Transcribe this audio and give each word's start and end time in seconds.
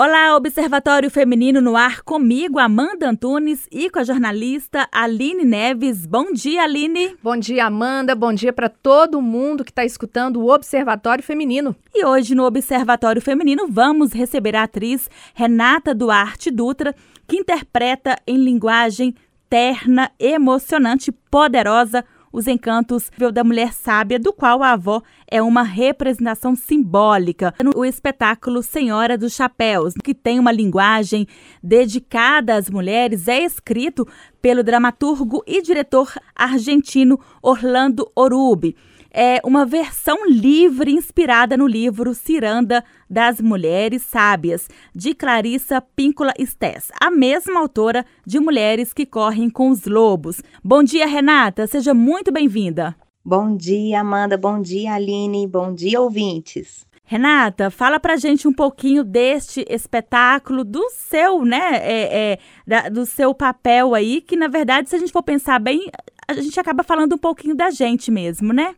Olá, 0.00 0.36
Observatório 0.36 1.10
Feminino 1.10 1.60
no 1.60 1.76
ar 1.76 2.02
comigo, 2.02 2.60
Amanda 2.60 3.10
Antunes, 3.10 3.66
e 3.68 3.90
com 3.90 3.98
a 3.98 4.04
jornalista 4.04 4.88
Aline 4.92 5.44
Neves. 5.44 6.06
Bom 6.06 6.32
dia, 6.32 6.62
Aline. 6.62 7.16
Bom 7.20 7.36
dia, 7.36 7.66
Amanda. 7.66 8.14
Bom 8.14 8.32
dia 8.32 8.52
para 8.52 8.68
todo 8.68 9.20
mundo 9.20 9.64
que 9.64 9.72
está 9.72 9.84
escutando 9.84 10.40
o 10.40 10.54
Observatório 10.54 11.24
Feminino. 11.24 11.74
E 11.92 12.04
hoje 12.04 12.32
no 12.36 12.44
Observatório 12.44 13.20
Feminino 13.20 13.66
vamos 13.68 14.12
receber 14.12 14.54
a 14.54 14.62
atriz 14.62 15.10
Renata 15.34 15.92
Duarte 15.92 16.48
Dutra, 16.48 16.94
que 17.26 17.36
interpreta 17.36 18.16
em 18.24 18.36
linguagem 18.36 19.16
terna, 19.50 20.12
emocionante, 20.16 21.10
poderosa 21.10 22.04
os 22.32 22.46
encantos 22.46 23.10
da 23.32 23.44
mulher 23.44 23.72
sábia, 23.72 24.18
do 24.18 24.32
qual 24.32 24.62
a 24.62 24.72
avó 24.72 25.02
é 25.30 25.42
uma 25.42 25.62
representação 25.62 26.54
simbólica. 26.54 27.54
O 27.74 27.84
espetáculo 27.84 28.62
Senhora 28.62 29.16
dos 29.16 29.34
Chapéus, 29.34 29.94
que 30.02 30.14
tem 30.14 30.38
uma 30.38 30.52
linguagem 30.52 31.26
dedicada 31.62 32.54
às 32.54 32.68
mulheres, 32.70 33.28
é 33.28 33.42
escrito 33.42 34.06
pelo 34.40 34.62
dramaturgo 34.62 35.42
e 35.46 35.62
diretor 35.62 36.12
argentino 36.34 37.18
Orlando 37.42 38.10
Orubi 38.14 38.76
é 39.10 39.40
uma 39.44 39.64
versão 39.64 40.26
livre 40.28 40.92
inspirada 40.92 41.56
no 41.56 41.66
livro 41.66 42.14
Ciranda 42.14 42.84
das 43.08 43.40
Mulheres 43.40 44.02
Sábias, 44.02 44.68
de 44.94 45.14
Clarissa 45.14 45.80
Píncola 45.80 46.32
Stess, 46.40 46.90
a 47.00 47.10
mesma 47.10 47.60
autora 47.60 48.04
de 48.26 48.38
Mulheres 48.38 48.92
que 48.92 49.06
Correm 49.06 49.48
com 49.50 49.70
os 49.70 49.84
Lobos. 49.86 50.42
Bom 50.62 50.82
dia, 50.82 51.06
Renata, 51.06 51.66
seja 51.66 51.94
muito 51.94 52.30
bem-vinda. 52.30 52.94
Bom 53.24 53.56
dia, 53.56 54.00
Amanda, 54.00 54.36
bom 54.36 54.60
dia, 54.60 54.94
Aline, 54.94 55.46
bom 55.46 55.74
dia, 55.74 56.00
ouvintes. 56.00 56.86
Renata, 57.04 57.70
fala 57.70 57.98
pra 57.98 58.16
gente 58.16 58.46
um 58.46 58.52
pouquinho 58.52 59.02
deste 59.02 59.64
espetáculo, 59.66 60.62
do 60.62 60.90
seu, 60.90 61.42
né, 61.42 61.76
é, 61.76 62.32
é, 62.32 62.38
da, 62.66 62.88
do 62.90 63.06
seu 63.06 63.34
papel 63.34 63.94
aí, 63.94 64.20
que 64.20 64.36
na 64.36 64.46
verdade, 64.46 64.90
se 64.90 64.96
a 64.96 64.98
gente 64.98 65.12
for 65.12 65.22
pensar 65.22 65.58
bem, 65.58 65.90
a 66.26 66.34
gente 66.34 66.60
acaba 66.60 66.82
falando 66.82 67.14
um 67.14 67.18
pouquinho 67.18 67.54
da 67.54 67.70
gente 67.70 68.10
mesmo, 68.10 68.52
né? 68.52 68.74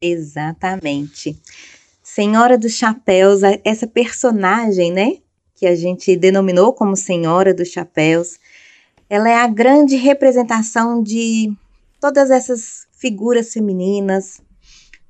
Exatamente. 0.00 1.40
Senhora 2.02 2.56
dos 2.58 2.72
Chapéus, 2.72 3.40
essa 3.64 3.86
personagem, 3.86 4.92
né, 4.92 5.18
que 5.54 5.66
a 5.66 5.74
gente 5.74 6.16
denominou 6.16 6.72
como 6.72 6.96
Senhora 6.96 7.52
dos 7.54 7.68
Chapéus, 7.68 8.38
ela 9.08 9.28
é 9.28 9.36
a 9.36 9.46
grande 9.46 9.96
representação 9.96 11.02
de 11.02 11.52
todas 12.00 12.30
essas 12.30 12.86
figuras 12.92 13.52
femininas, 13.52 14.40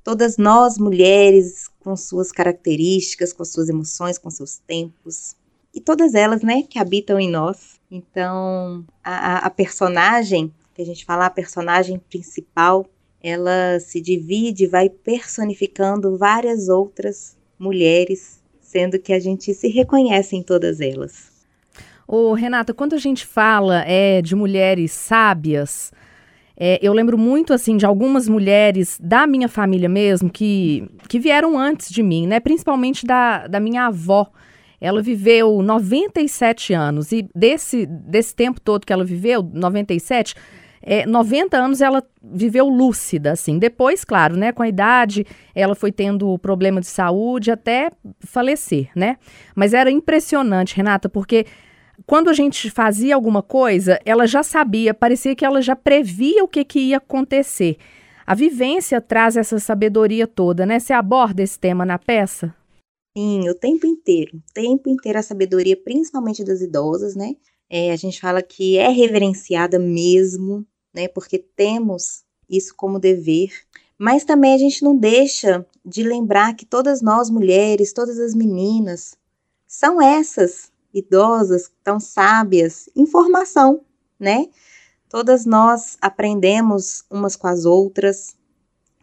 todas 0.03 0.37
nós 0.37 0.77
mulheres 0.77 1.69
com 1.81 1.95
suas 1.95 2.31
características, 2.31 3.33
com 3.33 3.43
suas 3.43 3.69
emoções, 3.69 4.17
com 4.17 4.29
seus 4.29 4.57
tempos, 4.59 5.35
e 5.73 5.81
todas 5.81 6.15
elas, 6.15 6.41
né, 6.41 6.63
que 6.63 6.79
habitam 6.79 7.19
em 7.19 7.29
nós. 7.29 7.79
Então, 7.91 8.85
a, 9.03 9.45
a 9.45 9.49
personagem, 9.49 10.51
que 10.73 10.81
a 10.81 10.85
gente 10.85 11.05
fala, 11.05 11.25
a 11.25 11.29
personagem 11.29 11.99
principal, 12.09 12.85
ela 13.21 13.79
se 13.79 13.99
divide, 13.99 14.67
vai 14.67 14.89
personificando 14.89 16.17
várias 16.17 16.69
outras 16.69 17.35
mulheres, 17.59 18.41
sendo 18.61 18.99
que 18.99 19.13
a 19.13 19.19
gente 19.19 19.53
se 19.53 19.67
reconhece 19.67 20.35
em 20.35 20.43
todas 20.43 20.79
elas. 20.79 21.31
Ô, 22.07 22.33
Renata, 22.33 22.73
quando 22.73 22.93
a 22.93 22.97
gente 22.97 23.25
fala 23.25 23.83
é, 23.85 24.21
de 24.21 24.35
mulheres 24.35 24.91
sábias, 24.91 25.91
é, 26.59 26.79
eu 26.81 26.93
lembro 26.93 27.17
muito 27.17 27.53
assim 27.53 27.75
de 27.77 27.85
algumas 27.85 28.27
mulheres 28.27 28.97
da 29.01 29.27
minha 29.27 29.47
família 29.47 29.89
mesmo 29.89 30.29
que, 30.29 30.89
que 31.07 31.19
vieram 31.19 31.59
antes 31.59 31.89
de 31.89 32.01
mim, 32.01 32.25
né? 32.25 32.39
Principalmente 32.39 33.05
da, 33.05 33.45
da 33.47 33.59
minha 33.59 33.87
avó. 33.87 34.31
Ela 34.79 35.01
viveu 35.01 35.61
97 35.61 36.73
anos 36.73 37.11
e 37.11 37.27
desse, 37.35 37.85
desse 37.85 38.35
tempo 38.35 38.61
todo 38.61 38.85
que 38.85 38.93
ela 38.93 39.03
viveu, 39.03 39.41
97, 39.41 40.35
é, 40.89 41.05
90 41.05 41.57
anos 41.57 41.81
ela 41.81 42.01
viveu 42.23 42.69
lúcida, 42.69 43.33
assim. 43.33 43.59
Depois, 43.59 44.05
claro, 44.05 44.37
né, 44.37 44.53
com 44.53 44.63
a 44.63 44.69
idade, 44.69 45.25
ela 45.53 45.75
foi 45.75 45.91
tendo 45.91 46.39
problema 46.39 46.79
de 46.79 46.87
saúde 46.87 47.51
até 47.51 47.91
falecer, 48.21 48.89
né? 48.95 49.17
Mas 49.53 49.73
era 49.73 49.91
impressionante, 49.91 50.77
Renata, 50.77 51.09
porque 51.09 51.45
quando 52.05 52.29
a 52.29 52.33
gente 52.33 52.71
fazia 52.71 53.15
alguma 53.15 53.43
coisa, 53.43 53.99
ela 54.05 54.25
já 54.25 54.41
sabia, 54.41 54.93
parecia 54.93 55.35
que 55.35 55.43
ela 55.43 55.61
já 55.61 55.75
previa 55.75 56.41
o 56.41 56.47
que, 56.47 56.63
que 56.63 56.79
ia 56.79 56.97
acontecer. 56.97 57.75
A 58.25 58.33
vivência 58.33 59.01
traz 59.01 59.35
essa 59.35 59.59
sabedoria 59.59 60.25
toda, 60.25 60.65
né? 60.65 60.79
Você 60.79 60.93
aborda 60.93 61.43
esse 61.43 61.59
tema 61.59 61.85
na 61.85 61.99
peça? 61.99 62.55
Sim, 63.17 63.49
o 63.49 63.55
tempo 63.55 63.85
inteiro. 63.85 64.37
O 64.37 64.53
tempo 64.53 64.89
inteiro 64.89 65.19
a 65.19 65.21
sabedoria, 65.21 65.75
principalmente 65.75 66.45
das 66.45 66.61
idosas, 66.61 67.13
né? 67.13 67.33
É, 67.69 67.91
a 67.91 67.95
gente 67.97 68.21
fala 68.21 68.41
que 68.41 68.77
é 68.77 68.87
reverenciada 68.87 69.77
mesmo, 69.77 70.65
né? 70.97 71.07
Porque 71.07 71.37
temos 71.37 72.23
isso 72.49 72.73
como 72.75 72.99
dever. 72.99 73.51
Mas 73.97 74.25
também 74.25 74.53
a 74.53 74.57
gente 74.57 74.83
não 74.83 74.97
deixa 74.97 75.65
de 75.85 76.01
lembrar 76.03 76.55
que 76.55 76.65
todas 76.65 77.01
nós 77.01 77.29
mulheres, 77.29 77.93
todas 77.93 78.19
as 78.19 78.33
meninas, 78.33 79.15
são 79.67 80.01
essas 80.01 80.71
idosas, 80.93 81.71
tão 81.83 81.99
sábias, 81.99 82.89
em 82.95 83.05
formação, 83.05 83.81
né? 84.19 84.47
Todas 85.07 85.45
nós 85.45 85.97
aprendemos 86.01 87.03
umas 87.09 87.35
com 87.35 87.47
as 87.47 87.63
outras, 87.63 88.35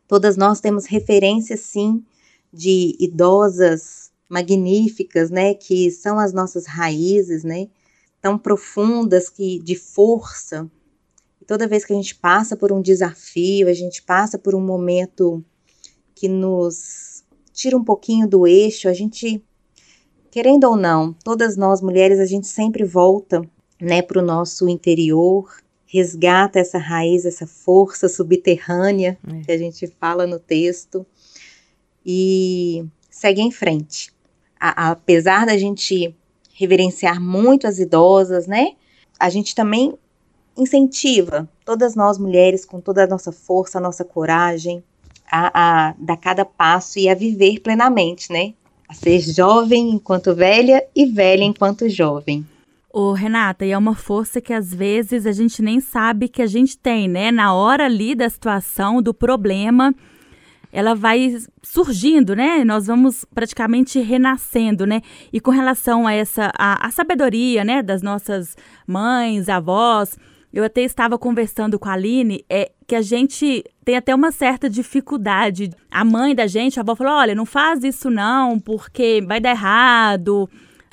todas 0.08 0.36
nós 0.36 0.60
temos 0.60 0.86
referências, 0.86 1.60
sim, 1.60 2.04
de 2.52 2.96
idosas 2.98 4.10
magníficas, 4.28 5.30
né? 5.30 5.54
Que 5.54 5.90
são 5.90 6.18
as 6.18 6.32
nossas 6.32 6.66
raízes, 6.66 7.44
né? 7.44 7.68
tão 8.24 8.38
profundas 8.38 9.28
que 9.28 9.58
de 9.58 9.76
força. 9.76 10.66
Toda 11.46 11.68
vez 11.68 11.84
que 11.84 11.92
a 11.92 11.96
gente 11.96 12.14
passa 12.14 12.56
por 12.56 12.72
um 12.72 12.80
desafio, 12.80 13.68
a 13.68 13.72
gente 13.72 14.02
passa 14.02 14.38
por 14.38 14.54
um 14.54 14.60
momento 14.60 15.44
que 16.14 16.28
nos 16.28 17.24
tira 17.52 17.76
um 17.76 17.84
pouquinho 17.84 18.26
do 18.26 18.46
eixo, 18.46 18.88
a 18.88 18.92
gente 18.92 19.42
querendo 20.30 20.64
ou 20.64 20.76
não, 20.76 21.12
todas 21.12 21.56
nós 21.56 21.80
mulheres 21.80 22.18
a 22.18 22.26
gente 22.26 22.48
sempre 22.48 22.82
volta, 22.82 23.40
né, 23.80 24.02
para 24.02 24.18
o 24.18 24.24
nosso 24.24 24.68
interior, 24.68 25.48
resgata 25.86 26.58
essa 26.58 26.76
raiz, 26.76 27.24
essa 27.24 27.46
força 27.46 28.08
subterrânea 28.08 29.16
é. 29.28 29.40
que 29.42 29.52
a 29.52 29.56
gente 29.56 29.86
fala 29.86 30.26
no 30.26 30.40
texto 30.40 31.06
e 32.04 32.84
segue 33.08 33.40
em 33.40 33.52
frente. 33.52 34.12
A, 34.58 34.90
apesar 34.90 35.46
da 35.46 35.56
gente 35.56 36.12
reverenciar 36.52 37.20
muito 37.20 37.68
as 37.68 37.78
idosas, 37.78 38.48
né? 38.48 38.72
A 39.20 39.30
gente 39.30 39.54
também 39.54 39.96
incentiva 40.56 41.48
todas 41.64 41.94
nós 41.94 42.18
mulheres 42.18 42.64
com 42.64 42.80
toda 42.80 43.04
a 43.04 43.06
nossa 43.06 43.32
força, 43.32 43.78
a 43.78 43.80
nossa 43.80 44.04
coragem 44.04 44.82
a, 45.30 45.88
a 45.88 45.94
dar 45.98 46.16
cada 46.16 46.44
passo 46.44 46.98
e 46.98 47.08
a 47.08 47.14
viver 47.14 47.60
plenamente, 47.60 48.32
né? 48.32 48.54
A 48.88 48.94
ser 48.94 49.20
jovem 49.20 49.90
enquanto 49.90 50.34
velha 50.34 50.84
e 50.94 51.06
velha 51.06 51.42
enquanto 51.42 51.88
jovem. 51.88 52.46
Ô, 52.92 53.12
Renata, 53.12 53.66
e 53.66 53.72
é 53.72 53.78
uma 53.78 53.96
força 53.96 54.40
que 54.40 54.52
às 54.52 54.72
vezes 54.72 55.26
a 55.26 55.32
gente 55.32 55.60
nem 55.60 55.80
sabe 55.80 56.28
que 56.28 56.40
a 56.40 56.46
gente 56.46 56.78
tem, 56.78 57.08
né? 57.08 57.32
Na 57.32 57.52
hora 57.52 57.86
ali 57.86 58.14
da 58.14 58.28
situação, 58.28 59.02
do 59.02 59.12
problema, 59.12 59.92
ela 60.70 60.94
vai 60.94 61.36
surgindo, 61.62 62.36
né? 62.36 62.62
Nós 62.64 62.86
vamos 62.86 63.24
praticamente 63.34 63.98
renascendo, 63.98 64.86
né? 64.86 65.00
E 65.32 65.40
com 65.40 65.50
relação 65.50 66.06
a 66.06 66.12
essa 66.12 66.52
a, 66.56 66.86
a 66.86 66.90
sabedoria, 66.92 67.64
né, 67.64 67.82
das 67.82 68.02
nossas 68.02 68.56
mães, 68.86 69.48
avós, 69.48 70.16
eu 70.54 70.62
até 70.62 70.82
estava 70.82 71.18
conversando 71.18 71.78
com 71.80 71.88
a 71.88 71.94
Aline, 71.94 72.44
é 72.48 72.70
que 72.86 72.94
a 72.94 73.02
gente 73.02 73.64
tem 73.84 73.96
até 73.96 74.14
uma 74.14 74.30
certa 74.30 74.70
dificuldade. 74.70 75.70
A 75.90 76.04
mãe 76.04 76.32
da 76.32 76.46
gente, 76.46 76.78
a 76.78 76.82
avó 76.82 76.94
falou: 76.94 77.14
"Olha, 77.14 77.34
não 77.34 77.44
faz 77.44 77.82
isso 77.82 78.08
não, 78.08 78.60
porque 78.60 79.20
vai 79.26 79.40
dar 79.40 79.50
errado". 79.50 80.48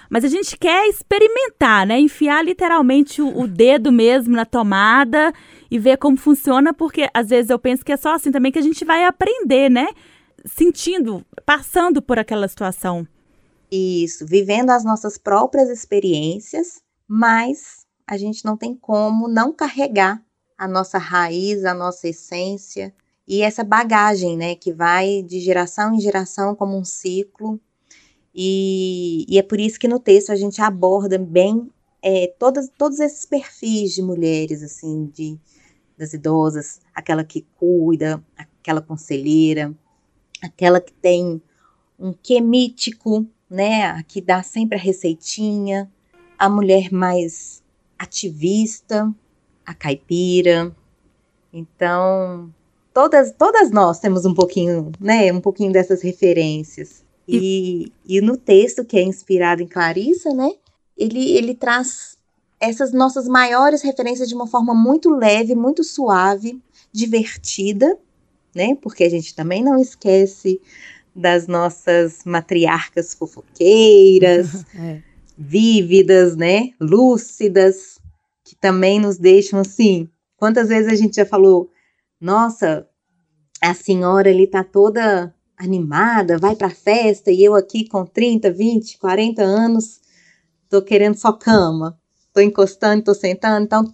Mas 0.09 0.25
a 0.25 0.27
gente 0.27 0.57
quer 0.57 0.89
experimentar, 0.89 1.86
né? 1.86 2.00
Enfiar 2.00 2.44
literalmente 2.44 3.21
o, 3.21 3.39
o 3.39 3.47
dedo 3.47 3.91
mesmo 3.91 4.36
na 4.36 4.45
tomada 4.45 5.31
e 5.69 5.77
ver 5.77 5.97
como 5.97 6.18
funciona, 6.18 6.74
porque 6.74 7.07
às 7.13 7.30
vezes 7.30 7.50
eu 7.50 7.59
penso 7.59 7.86
que 7.86 7.94
é 7.94 7.97
só 7.97 8.15
assim 8.15 8.31
também 8.31 8.51
que 8.51 8.59
a 8.59 8.63
gente 8.63 8.83
vai 8.83 9.06
aprender, 9.06 9.69
né? 9.69 9.88
Sentindo, 10.44 11.24
passando 11.45 12.01
por 12.01 12.18
aquela 12.18 12.47
situação. 12.47 13.07
Isso, 13.71 14.25
vivendo 14.25 14.71
as 14.71 14.83
nossas 14.83 15.18
próprias 15.18 15.69
experiências, 15.69 16.81
mas 17.07 17.81
a 18.12 18.18
gente 18.18 18.44
não 18.44 18.58
tem 18.58 18.75
como 18.75 19.30
não 19.30 19.54
carregar 19.54 20.22
a 20.58 20.68
nossa 20.68 20.98
raiz, 20.98 21.63
a 21.63 21.74
nossa 21.74 22.10
essência 22.10 22.94
e 23.25 23.42
essa 23.42 23.63
bagagem, 23.63 24.36
né, 24.36 24.54
que 24.54 24.74
vai 24.74 25.24
de 25.24 25.40
geração 25.40 25.96
em 25.96 26.02
geração 26.02 26.54
como 26.54 26.78
um 26.78 26.84
ciclo. 26.84 27.58
E, 28.36 29.25
e 29.30 29.40
é 29.40 29.42
por 29.42 29.62
isso 29.62 29.80
que 29.80 29.88
no 29.88 29.98
texto 29.98 30.30
a 30.30 30.36
gente 30.36 30.62
aborda 30.62 31.18
bem 31.18 31.72
é, 32.02 32.28
todas, 32.38 32.69
todos 32.78 33.00
esses 33.00 33.25
perfis 33.25 33.94
de 33.94 34.02
mulheres, 34.02 34.62
assim, 34.62 35.10
de, 35.13 35.40
das 35.98 36.12
idosas, 36.12 36.81
aquela 36.94 37.24
que 37.24 37.48
cuida, 37.56 38.22
aquela 38.36 38.81
conselheira, 38.81 39.74
aquela 40.44 40.81
que 40.81 40.92
tem 40.92 41.42
um 41.98 42.12
quê 42.12 42.42
mítico, 42.42 43.25
né? 43.50 43.86
A 43.86 44.04
que 44.04 44.19
dá 44.19 44.44
sempre 44.44 44.78
a 44.78 44.81
receitinha, 44.81 45.90
a 46.38 46.50
mulher 46.50 46.92
mais 46.92 47.62
ativista, 48.01 49.13
a 49.65 49.74
caipira. 49.74 50.75
Então, 51.53 52.51
todas, 52.94 53.31
todas 53.38 53.71
nós 53.71 54.00
temos 54.00 54.25
um 54.25 54.33
pouquinho, 54.33 54.92
né? 55.00 55.31
Um 55.31 55.39
pouquinho 55.39 55.71
dessas 55.71 56.01
referências. 56.01 57.03
E, 57.27 57.92
e, 58.06 58.18
e 58.18 58.21
no 58.21 58.36
texto 58.36 58.83
que 58.83 58.98
é 58.98 59.03
inspirado 59.03 59.62
em 59.62 59.68
Clarissa, 59.68 60.33
né? 60.33 60.51
Ele, 60.98 61.31
ele 61.31 61.53
traz 61.53 62.18
essas 62.59 62.92
nossas 62.92 63.27
maiores 63.27 63.81
referências 63.81 64.27
de 64.27 64.36
uma 64.36 64.48
forma 64.48 64.74
muito 64.74 65.09
leve, 65.09 65.56
muito 65.56 65.83
suave, 65.83 66.59
divertida, 66.92 67.98
né? 68.56 68.75
Porque 68.81 69.03
a 69.03 69.09
gente 69.09 69.36
também 69.36 69.63
não 69.63 69.77
esquece 69.77 70.59
das 71.15 71.45
nossas 71.45 72.24
matriarcas 72.25 73.13
fofoqueiras, 73.13 74.65
é. 74.75 75.11
Vívidas, 75.41 76.35
né? 76.35 76.71
Lúcidas, 76.79 77.99
que 78.43 78.55
também 78.55 78.99
nos 78.99 79.17
deixam 79.17 79.59
assim. 79.59 80.07
Quantas 80.38 80.69
vezes 80.69 80.91
a 80.91 80.95
gente 80.95 81.15
já 81.15 81.25
falou, 81.25 81.71
nossa, 82.19 82.88
a 83.61 83.73
senhora 83.73 84.29
ali 84.29 84.45
tá 84.45 84.63
toda 84.63 85.33
animada, 85.57 86.38
vai 86.38 86.55
pra 86.55 86.69
festa, 86.69 87.31
e 87.31 87.43
eu 87.43 87.55
aqui 87.55 87.88
com 87.88 88.05
30, 88.05 88.51
20, 88.51 88.97
40 88.97 89.41
anos, 89.41 89.99
tô 90.69 90.81
querendo 90.81 91.15
só 91.15 91.31
cama, 91.31 91.99
tô 92.33 92.39
encostando, 92.39 93.03
tô 93.03 93.13
sentando. 93.13 93.65
Então, 93.65 93.91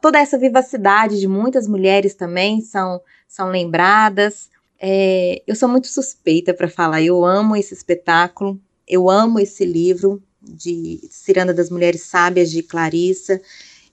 toda 0.00 0.18
essa 0.18 0.38
vivacidade 0.38 1.18
de 1.18 1.28
muitas 1.28 1.66
mulheres 1.66 2.14
também 2.14 2.60
são, 2.60 3.00
são 3.28 3.48
lembradas. 3.48 4.50
É, 4.78 5.42
eu 5.46 5.56
sou 5.56 5.68
muito 5.68 5.88
suspeita 5.88 6.52
para 6.52 6.68
falar, 6.68 7.02
eu 7.02 7.24
amo 7.24 7.56
esse 7.56 7.72
espetáculo, 7.74 8.60
eu 8.86 9.08
amo 9.08 9.38
esse 9.40 9.64
livro 9.64 10.22
de 10.46 11.00
Ciranda 11.10 11.52
das 11.54 11.70
Mulheres 11.70 12.02
Sábias 12.02 12.50
de 12.50 12.62
Clarissa. 12.62 13.40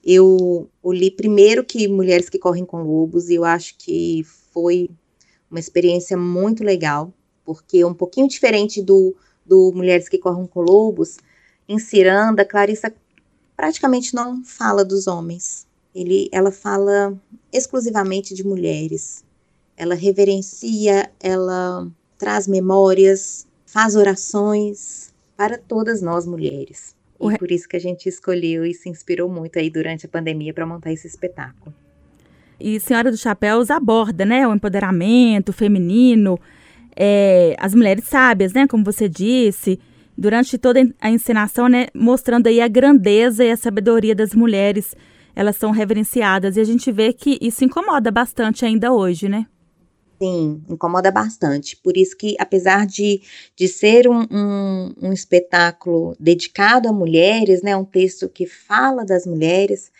Eu 0.04 0.68
o 0.82 0.92
li 0.92 1.10
primeiro 1.10 1.64
que 1.64 1.86
Mulheres 1.88 2.28
que 2.28 2.38
Correm 2.38 2.64
com 2.64 2.82
Lobos 2.82 3.28
e 3.28 3.34
eu 3.34 3.44
acho 3.44 3.76
que 3.78 4.24
foi 4.52 4.90
uma 5.50 5.60
experiência 5.60 6.16
muito 6.16 6.64
legal, 6.64 7.12
porque 7.44 7.78
é 7.78 7.86
um 7.86 7.94
pouquinho 7.94 8.28
diferente 8.28 8.82
do, 8.82 9.14
do 9.44 9.72
Mulheres 9.74 10.08
que 10.08 10.18
Correm 10.18 10.46
com 10.46 10.60
Lobos. 10.60 11.18
Em 11.68 11.78
Ciranda, 11.78 12.44
Clarissa 12.44 12.92
praticamente 13.56 14.14
não 14.14 14.44
fala 14.44 14.84
dos 14.84 15.06
homens. 15.06 15.66
Ele, 15.94 16.28
ela 16.32 16.50
fala 16.50 17.16
exclusivamente 17.52 18.34
de 18.34 18.44
mulheres. 18.44 19.22
Ela 19.76 19.94
reverencia, 19.94 21.10
ela 21.20 21.86
traz 22.18 22.48
memórias, 22.48 23.46
faz 23.66 23.94
orações 23.94 25.11
para 25.42 25.58
todas 25.58 26.00
nós 26.00 26.24
mulheres. 26.24 26.94
E 27.20 27.36
por 27.36 27.50
isso 27.50 27.68
que 27.68 27.76
a 27.76 27.80
gente 27.80 28.08
escolheu 28.08 28.64
e 28.64 28.72
se 28.72 28.88
inspirou 28.88 29.28
muito 29.28 29.58
aí 29.58 29.68
durante 29.68 30.06
a 30.06 30.08
pandemia 30.08 30.54
para 30.54 30.64
montar 30.64 30.92
esse 30.92 31.08
espetáculo. 31.08 31.74
E 32.60 32.78
Senhora 32.78 33.10
dos 33.10 33.18
Chapéus 33.18 33.68
aborda, 33.68 34.24
né, 34.24 34.46
o 34.46 34.54
empoderamento 34.54 35.52
feminino, 35.52 36.38
é, 36.94 37.56
as 37.58 37.74
mulheres 37.74 38.04
sábias, 38.04 38.52
né, 38.52 38.68
como 38.68 38.84
você 38.84 39.08
disse, 39.08 39.80
durante 40.16 40.56
toda 40.56 40.80
a 41.00 41.10
encenação, 41.10 41.68
né, 41.68 41.88
mostrando 41.92 42.46
aí 42.46 42.60
a 42.60 42.68
grandeza 42.68 43.44
e 43.44 43.50
a 43.50 43.56
sabedoria 43.56 44.14
das 44.14 44.36
mulheres, 44.36 44.94
elas 45.34 45.56
são 45.56 45.72
reverenciadas 45.72 46.56
e 46.56 46.60
a 46.60 46.64
gente 46.64 46.92
vê 46.92 47.12
que 47.12 47.36
isso 47.42 47.64
incomoda 47.64 48.12
bastante 48.12 48.64
ainda 48.64 48.92
hoje, 48.92 49.28
né? 49.28 49.46
Sim, 50.22 50.62
incomoda 50.68 51.10
bastante. 51.10 51.76
Por 51.76 51.96
isso 51.96 52.16
que, 52.16 52.36
apesar 52.38 52.86
de, 52.86 53.22
de 53.56 53.66
ser 53.66 54.08
um, 54.08 54.20
um, 54.30 54.94
um 55.08 55.12
espetáculo 55.12 56.14
dedicado 56.20 56.88
a 56.88 56.92
mulheres, 56.92 57.60
né, 57.60 57.76
um 57.76 57.84
texto 57.84 58.28
que 58.28 58.46
fala 58.46 59.04
das 59.04 59.26
mulheres, 59.26 59.90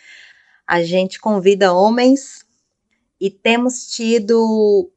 a 0.65 0.81
gente 0.81 1.19
convida 1.19 1.73
homens 1.73 2.45
e 3.19 3.29
temos 3.29 3.87
tido 3.87 4.89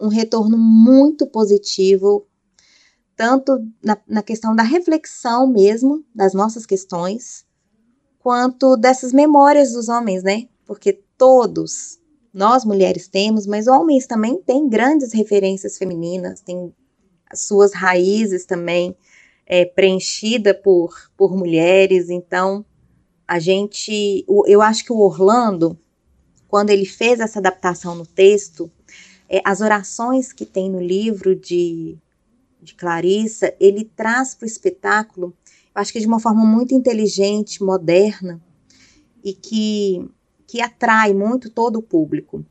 um 0.00 0.08
retorno 0.08 0.56
muito 0.58 1.26
positivo 1.26 2.26
tanto 3.16 3.58
na, 3.84 3.98
na 4.08 4.22
questão 4.22 4.56
da 4.56 4.62
reflexão 4.62 5.46
mesmo 5.46 6.04
das 6.14 6.34
nossas 6.34 6.66
questões, 6.66 7.46
quanto 8.18 8.76
dessas 8.76 9.12
memórias 9.12 9.72
dos 9.72 9.88
homens, 9.88 10.22
né? 10.22 10.48
Porque 10.66 11.02
todos, 11.18 12.00
nós 12.32 12.64
mulheres 12.64 13.08
temos, 13.08 13.46
mas 13.46 13.66
homens 13.66 14.06
também 14.06 14.40
têm 14.40 14.68
grandes 14.68 15.12
referências 15.12 15.76
femininas, 15.76 16.40
têm 16.40 16.74
as 17.30 17.40
suas 17.40 17.72
raízes 17.72 18.44
também 18.44 18.96
é, 19.46 19.64
preenchida 19.64 20.54
por, 20.54 21.10
por 21.16 21.36
mulheres. 21.36 22.08
Então, 22.08 22.64
a 23.26 23.38
gente, 23.38 24.24
eu 24.46 24.62
acho 24.62 24.84
que 24.84 24.92
o 24.92 24.98
Orlando, 24.98 25.78
quando 26.48 26.70
ele 26.70 26.86
fez 26.86 27.20
essa 27.20 27.38
adaptação 27.38 27.94
no 27.94 28.06
texto, 28.06 28.70
é, 29.28 29.40
as 29.44 29.60
orações 29.60 30.32
que 30.32 30.46
tem 30.46 30.70
no 30.70 30.80
livro 30.80 31.34
de 31.34 31.98
de 32.62 32.74
Clarissa, 32.74 33.52
ele 33.58 33.84
traz 33.84 34.34
para 34.34 34.44
o 34.44 34.48
espetáculo, 34.48 35.34
eu 35.74 35.80
acho 35.80 35.92
que 35.92 35.98
de 35.98 36.06
uma 36.06 36.20
forma 36.20 36.44
muito 36.44 36.74
inteligente, 36.74 37.62
moderna, 37.62 38.40
e 39.24 39.32
que, 39.32 40.08
que 40.46 40.60
atrai 40.60 41.14
muito 41.14 41.50
todo 41.50 41.76
o 41.76 41.82
público, 41.82 42.44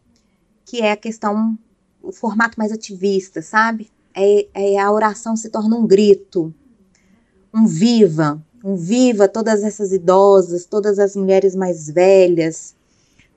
que 0.66 0.82
é 0.82 0.92
a 0.92 0.98
questão, 0.98 1.58
o 2.02 2.12
formato 2.12 2.58
mais 2.58 2.72
ativista, 2.72 3.42
sabe? 3.42 3.90
É, 4.14 4.48
é 4.54 4.80
a 4.80 4.92
oração 4.92 5.36
se 5.36 5.50
torna 5.50 5.76
um 5.76 5.86
grito, 5.86 6.54
um 7.54 7.66
viva, 7.66 8.42
um 8.64 8.76
viva 8.76 9.28
todas 9.28 9.64
essas 9.64 9.92
idosas, 9.92 10.66
todas 10.66 11.00
as 11.00 11.16
mulheres 11.16 11.56
mais 11.56 11.90
velhas, 11.90 12.76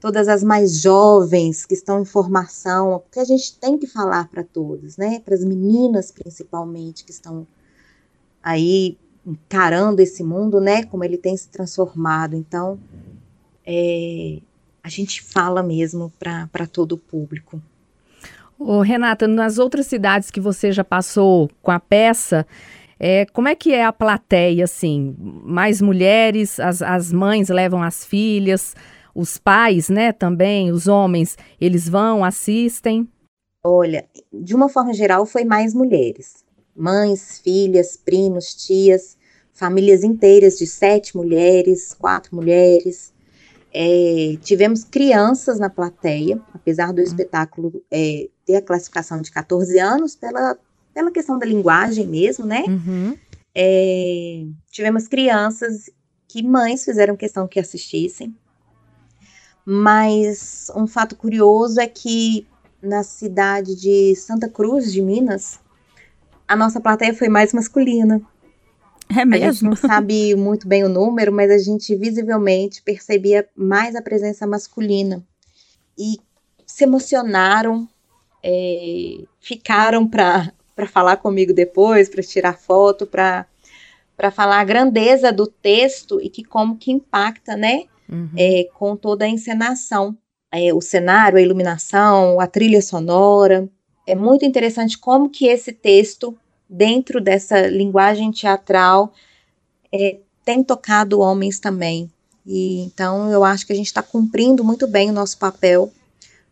todas 0.01 0.29
as 0.29 0.43
mais 0.43 0.81
jovens 0.81 1.65
que 1.65 1.75
estão 1.75 2.01
em 2.01 2.05
formação, 2.05 3.01
porque 3.01 3.21
a 3.21 3.25
gente 3.25 3.59
tem 3.59 3.79
que 3.79 3.87
falar 3.87 4.29
para 4.29 4.45
todas, 4.45 4.97
né? 4.97 5.21
Para 5.21 5.35
as 5.35 5.45
meninas 5.45 6.11
principalmente 6.11 7.05
que 7.05 7.11
estão 7.11 7.47
aí 8.43 8.99
encarando 9.27 10.03
esse 10.03 10.23
mundo, 10.23 10.61
né? 10.61 10.85
Como 10.85 11.03
ele 11.03 11.17
tem 11.17 11.37
se 11.37 11.49
transformado. 11.49 12.37
Então, 12.37 12.79
é, 13.67 14.39
a 14.83 14.89
gente 14.89 15.23
fala 15.23 15.63
mesmo 15.63 16.13
para 16.19 16.67
todo 16.67 16.93
o 16.93 16.99
público. 16.99 17.63
Ô, 18.59 18.81
Renata, 18.81 19.27
nas 19.27 19.59
outras 19.59 19.87
cidades 19.87 20.31
que 20.31 20.41
você 20.41 20.71
já 20.71 20.85
passou 20.85 21.51
com 21.63 21.71
a 21.71 21.81
peça, 21.81 22.47
é, 22.99 23.27
como 23.27 23.49
é 23.49 23.55
que 23.55 23.73
é 23.73 23.85
a 23.85 23.93
plateia, 23.93 24.65
assim? 24.65 25.17
Mais 25.19 25.81
mulheres, 25.81 26.61
as, 26.61 26.83
as 26.83 27.13
mães 27.13 27.49
levam 27.49 27.83
as 27.83 28.05
filhas, 28.05 28.77
os 29.15 29.39
pais, 29.39 29.89
né, 29.89 30.13
também, 30.13 30.71
os 30.71 30.87
homens, 30.87 31.39
eles 31.61 31.89
vão, 31.89 32.25
assistem? 32.25 33.09
Olha, 33.63 34.05
de 34.31 34.55
uma 34.55 34.69
forma 34.69 34.93
geral, 34.93 35.25
foi 35.25 35.45
mais 35.45 35.73
mulheres. 35.73 36.45
Mães, 36.77 37.41
filhas, 37.43 37.97
primos, 37.97 38.55
tias, 38.55 39.17
famílias 39.53 40.05
inteiras 40.05 40.59
de 40.59 40.67
sete 40.67 41.17
mulheres, 41.17 41.95
quatro 41.95 42.37
mulheres. 42.37 43.14
É, 43.77 44.37
tivemos 44.41 44.85
crianças 44.85 45.59
na 45.59 45.69
plateia, 45.69 46.41
apesar 46.55 46.93
do 46.93 46.99
uhum. 46.99 47.05
espetáculo 47.05 47.85
é, 47.91 48.29
ter 48.47 48.57
a 48.57 48.63
classificação 48.63 49.21
de 49.21 49.33
14 49.33 49.79
anos, 49.81 50.15
pela, 50.15 50.57
pela 50.95 51.11
questão 51.11 51.39
da 51.39 51.45
linguagem 51.45 52.07
mesmo, 52.07 52.47
né? 52.47 52.63
Uhum. 52.69 53.19
É, 53.53 54.45
tivemos 54.71 55.09
crianças 55.09 55.91
que 56.29 56.43
mães 56.43 56.85
fizeram 56.85 57.17
questão 57.17 57.49
que 57.49 57.59
assistissem. 57.59 58.35
Mas 59.67 60.71
um 60.77 60.87
fato 60.87 61.17
curioso 61.17 61.81
é 61.81 61.87
que 61.87 62.47
na 62.83 63.03
cidade 63.03 63.75
de 63.75 64.15
Santa 64.15 64.49
Cruz 64.49 64.93
de 64.93 65.01
Minas, 65.01 65.59
a 66.47 66.55
nossa 66.55 66.81
plateia 66.81 67.15
foi 67.15 67.29
mais 67.29 67.53
masculina. 67.53 68.21
É 69.17 69.25
mesmo? 69.25 69.47
A 69.47 69.53
gente 69.53 69.65
não 69.65 69.77
sabe 69.89 70.35
muito 70.35 70.67
bem 70.67 70.85
o 70.85 70.89
número, 70.89 71.33
mas 71.33 71.51
a 71.51 71.59
gente 71.59 71.95
visivelmente 71.97 72.83
percebia 72.83 73.49
mais 73.55 73.95
a 73.95 74.03
presença 74.03 74.47
masculina. 74.47 75.25
E 75.99 76.17
se 76.67 76.85
emocionaram, 76.85 77.89
é, 78.43 79.19
ficaram 79.41 80.09
para 80.09 80.53
falar 80.89 81.17
comigo 81.19 81.53
depois, 81.53 82.09
para 82.09 82.23
tirar 82.23 82.59
foto, 82.59 83.07
para 83.07 83.47
falar 84.33 84.61
a 84.61 84.65
grandeza 84.65 85.33
do 85.33 85.47
texto 85.47 86.21
e 86.21 86.29
que 86.29 86.43
como 86.43 86.77
que 86.77 86.91
impacta, 86.91 87.57
né? 87.57 87.85
uhum. 88.09 88.31
é, 88.37 88.69
com 88.75 88.97
toda 88.97 89.25
a 89.25 89.29
encenação, 89.29 90.17
é, 90.53 90.73
o 90.73 90.81
cenário, 90.81 91.39
a 91.39 91.43
iluminação, 91.43 92.41
a 92.41 92.47
trilha 92.47 92.81
sonora. 92.81 93.69
É 94.07 94.15
muito 94.15 94.45
interessante 94.45 94.99
como 94.99 95.31
que 95.31 95.47
esse 95.47 95.73
texto, 95.73 96.37
dentro 96.69 97.21
dessa 97.21 97.67
linguagem 97.67 98.31
teatral, 98.33 99.13
é, 99.93 100.19
tem 100.45 100.63
tocado 100.63 101.21
homens 101.21 101.59
também. 101.59 102.11
E 102.47 102.81
então 102.81 103.31
eu 103.31 103.43
acho 103.45 103.67
que 103.67 103.73
a 103.73 103.77
gente 103.77 103.87
está 103.87 104.03
cumprindo 104.03 104.63
muito 104.65 104.87
bem 104.87 105.11
o 105.11 105.13
nosso 105.15 105.39
papel 105.39 105.93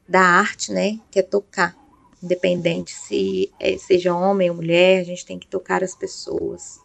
da 0.08 0.20
arte, 0.20 0.72
né? 0.72 0.98
Que 1.10 1.18
é 1.18 1.22
tocar, 1.22 1.76
independente 2.22 2.92
se 2.92 3.52
é, 3.60 3.76
seja 3.78 4.14
homem 4.14 4.50
ou 4.50 4.56
mulher, 4.56 5.00
a 5.00 5.04
gente 5.04 5.26
tem 5.26 5.38
que 5.38 5.46
tocar 5.46 5.82
as 5.82 5.94
pessoas. 5.94 6.80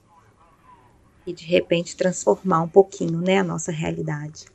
e 1.25 1.33
de 1.33 1.43
repente 1.43 1.97
transformar 1.97 2.61
um 2.61 2.69
pouquinho, 2.69 3.19
né, 3.19 3.39
a 3.39 3.43
nossa 3.43 3.69
realidade. 3.69 4.45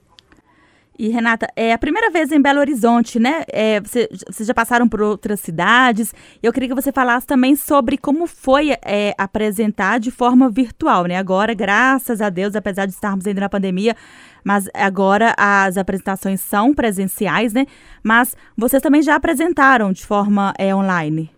E, 0.98 1.08
Renata, 1.08 1.48
é 1.56 1.72
a 1.72 1.78
primeira 1.78 2.10
vez 2.10 2.30
em 2.30 2.40
Belo 2.40 2.60
Horizonte, 2.60 3.18
né? 3.18 3.44
É, 3.48 3.80
você, 3.80 4.08
vocês 4.30 4.46
já 4.46 4.52
passaram 4.52 4.86
por 4.86 5.00
outras 5.00 5.40
cidades. 5.40 6.14
Eu 6.42 6.52
queria 6.52 6.68
que 6.68 6.74
você 6.74 6.92
falasse 6.92 7.26
também 7.26 7.56
sobre 7.56 7.96
como 7.96 8.26
foi 8.26 8.72
é, 8.84 9.14
apresentar 9.16 9.98
de 9.98 10.10
forma 10.10 10.50
virtual, 10.50 11.06
né? 11.06 11.16
Agora, 11.16 11.54
graças 11.54 12.20
a 12.20 12.28
Deus, 12.28 12.54
apesar 12.54 12.84
de 12.84 12.92
estarmos 12.92 13.26
ainda 13.26 13.40
na 13.40 13.48
pandemia, 13.48 13.96
mas 14.44 14.68
agora 14.74 15.34
as 15.38 15.78
apresentações 15.78 16.42
são 16.42 16.74
presenciais, 16.74 17.54
né? 17.54 17.66
Mas 18.02 18.36
vocês 18.54 18.82
também 18.82 19.00
já 19.00 19.14
apresentaram 19.14 19.92
de 19.92 20.04
forma 20.04 20.52
é, 20.58 20.74
online. 20.74 21.30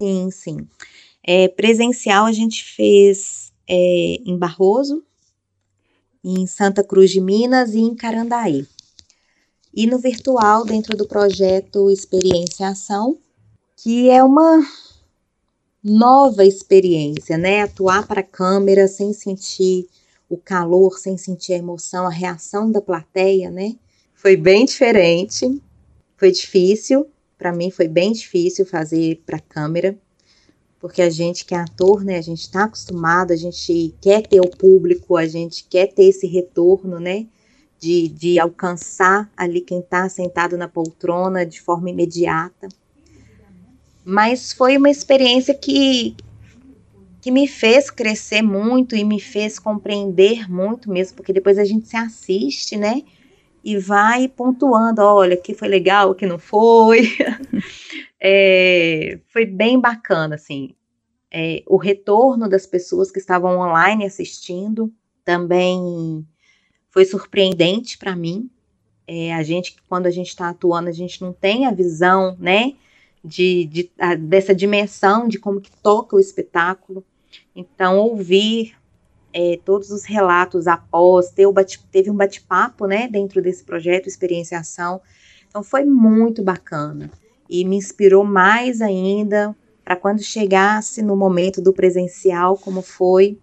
Sim, 0.00 0.30
sim. 0.30 0.68
É, 1.22 1.48
presencial 1.48 2.24
a 2.24 2.32
gente 2.32 2.64
fez 2.64 3.52
é, 3.68 4.16
em 4.24 4.38
Barroso, 4.38 5.04
em 6.24 6.46
Santa 6.46 6.82
Cruz 6.82 7.10
de 7.10 7.20
Minas 7.20 7.74
e 7.74 7.80
em 7.80 7.94
Carandaí 7.94 8.66
e 9.74 9.86
no 9.86 9.98
virtual 9.98 10.64
dentro 10.64 10.96
do 10.96 11.06
projeto 11.06 11.90
Experiência 11.90 12.68
Ação, 12.68 13.18
que 13.76 14.10
é 14.10 14.22
uma 14.22 14.62
nova 15.82 16.44
experiência, 16.44 17.36
né? 17.38 17.62
Atuar 17.62 18.06
para 18.06 18.20
a 18.20 18.24
câmera 18.24 18.86
sem 18.86 19.12
sentir 19.12 19.88
o 20.28 20.36
calor, 20.36 20.98
sem 20.98 21.16
sentir 21.16 21.54
a 21.54 21.58
emoção, 21.58 22.06
a 22.06 22.10
reação 22.10 22.70
da 22.70 22.80
plateia, 22.80 23.50
né? 23.50 23.74
Foi 24.14 24.36
bem 24.36 24.64
diferente, 24.64 25.60
foi 26.16 26.30
difícil, 26.30 27.06
para 27.36 27.52
mim 27.52 27.70
foi 27.70 27.88
bem 27.88 28.12
difícil 28.12 28.64
fazer 28.64 29.20
para 29.26 29.38
a 29.38 29.40
câmera, 29.40 29.98
porque 30.78 31.02
a 31.02 31.10
gente 31.10 31.44
que 31.44 31.54
é 31.54 31.58
ator, 31.58 32.04
né? 32.04 32.18
A 32.18 32.22
gente 32.22 32.42
está 32.42 32.64
acostumado, 32.64 33.32
a 33.32 33.36
gente 33.36 33.94
quer 34.00 34.26
ter 34.26 34.40
o 34.40 34.48
público, 34.48 35.16
a 35.16 35.26
gente 35.26 35.64
quer 35.64 35.88
ter 35.88 36.04
esse 36.04 36.26
retorno, 36.26 37.00
né? 37.00 37.26
De, 37.82 38.08
de 38.08 38.38
alcançar 38.38 39.28
ali 39.36 39.60
quem 39.60 39.80
está 39.80 40.08
sentado 40.08 40.56
na 40.56 40.68
poltrona 40.68 41.44
de 41.44 41.60
forma 41.60 41.90
imediata. 41.90 42.68
Mas 44.04 44.52
foi 44.52 44.76
uma 44.76 44.88
experiência 44.88 45.52
que, 45.52 46.14
que 47.20 47.32
me 47.32 47.48
fez 47.48 47.90
crescer 47.90 48.40
muito 48.40 48.94
e 48.94 49.02
me 49.02 49.20
fez 49.20 49.58
compreender 49.58 50.48
muito 50.48 50.88
mesmo, 50.88 51.16
porque 51.16 51.32
depois 51.32 51.58
a 51.58 51.64
gente 51.64 51.88
se 51.88 51.96
assiste, 51.96 52.76
né? 52.76 53.02
E 53.64 53.76
vai 53.76 54.28
pontuando, 54.28 55.02
olha, 55.02 55.36
que 55.36 55.52
foi 55.52 55.66
legal, 55.66 56.14
que 56.14 56.26
não 56.26 56.38
foi. 56.38 57.08
é, 58.20 59.18
foi 59.26 59.44
bem 59.44 59.80
bacana, 59.80 60.36
assim. 60.36 60.76
É, 61.32 61.64
o 61.66 61.76
retorno 61.76 62.48
das 62.48 62.64
pessoas 62.64 63.10
que 63.10 63.18
estavam 63.18 63.58
online 63.58 64.04
assistindo 64.04 64.92
também 65.24 66.24
foi 66.92 67.04
surpreendente 67.04 67.98
para 67.98 68.14
mim. 68.14 68.48
É, 69.08 69.34
a 69.34 69.42
gente, 69.42 69.74
quando 69.88 70.06
a 70.06 70.10
gente 70.10 70.28
está 70.28 70.50
atuando, 70.50 70.88
a 70.88 70.92
gente 70.92 71.20
não 71.20 71.32
tem 71.32 71.66
a 71.66 71.72
visão, 71.72 72.36
né, 72.38 72.74
de, 73.24 73.64
de 73.64 73.90
a, 73.98 74.14
dessa 74.14 74.54
dimensão 74.54 75.26
de 75.26 75.38
como 75.38 75.60
que 75.60 75.70
toca 75.82 76.14
o 76.14 76.20
espetáculo. 76.20 77.04
Então, 77.56 77.98
ouvir 77.98 78.74
é, 79.32 79.58
todos 79.64 79.90
os 79.90 80.04
relatos 80.04 80.66
após, 80.68 81.30
ter 81.30 81.50
bate, 81.50 81.82
teve 81.90 82.10
um 82.10 82.14
bate-papo, 82.14 82.86
né, 82.86 83.08
dentro 83.08 83.42
desse 83.42 83.64
projeto 83.64 84.06
Experienciação. 84.06 85.00
Então, 85.48 85.62
foi 85.62 85.84
muito 85.84 86.42
bacana 86.42 87.10
e 87.48 87.64
me 87.64 87.76
inspirou 87.76 88.24
mais 88.24 88.80
ainda 88.80 89.56
para 89.84 89.96
quando 89.96 90.22
chegasse 90.22 91.02
no 91.02 91.16
momento 91.16 91.60
do 91.60 91.72
presencial, 91.72 92.56
como 92.56 92.82
foi, 92.82 93.38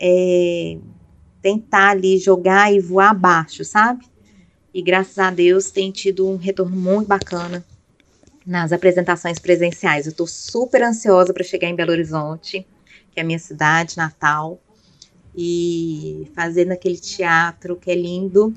é, 0.00 0.78
tentar 1.46 1.90
ali 1.90 2.18
jogar 2.18 2.74
e 2.74 2.80
voar 2.80 3.10
abaixo, 3.10 3.64
sabe? 3.64 4.04
E 4.74 4.82
graças 4.82 5.16
a 5.16 5.30
Deus 5.30 5.70
tem 5.70 5.92
tido 5.92 6.28
um 6.28 6.34
retorno 6.36 6.74
muito 6.74 7.06
bacana 7.06 7.64
nas 8.44 8.72
apresentações 8.72 9.38
presenciais. 9.38 10.06
Eu 10.06 10.10
estou 10.10 10.26
super 10.26 10.82
ansiosa 10.82 11.32
para 11.32 11.44
chegar 11.44 11.68
em 11.68 11.76
Belo 11.76 11.92
Horizonte, 11.92 12.66
que 13.12 13.20
é 13.20 13.22
a 13.22 13.24
minha 13.24 13.38
cidade 13.38 13.96
natal, 13.96 14.60
e 15.36 16.28
fazer 16.34 16.64
naquele 16.64 16.98
teatro 16.98 17.76
que 17.76 17.92
é 17.92 17.94
lindo. 17.94 18.52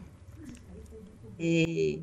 E... 1.39 2.01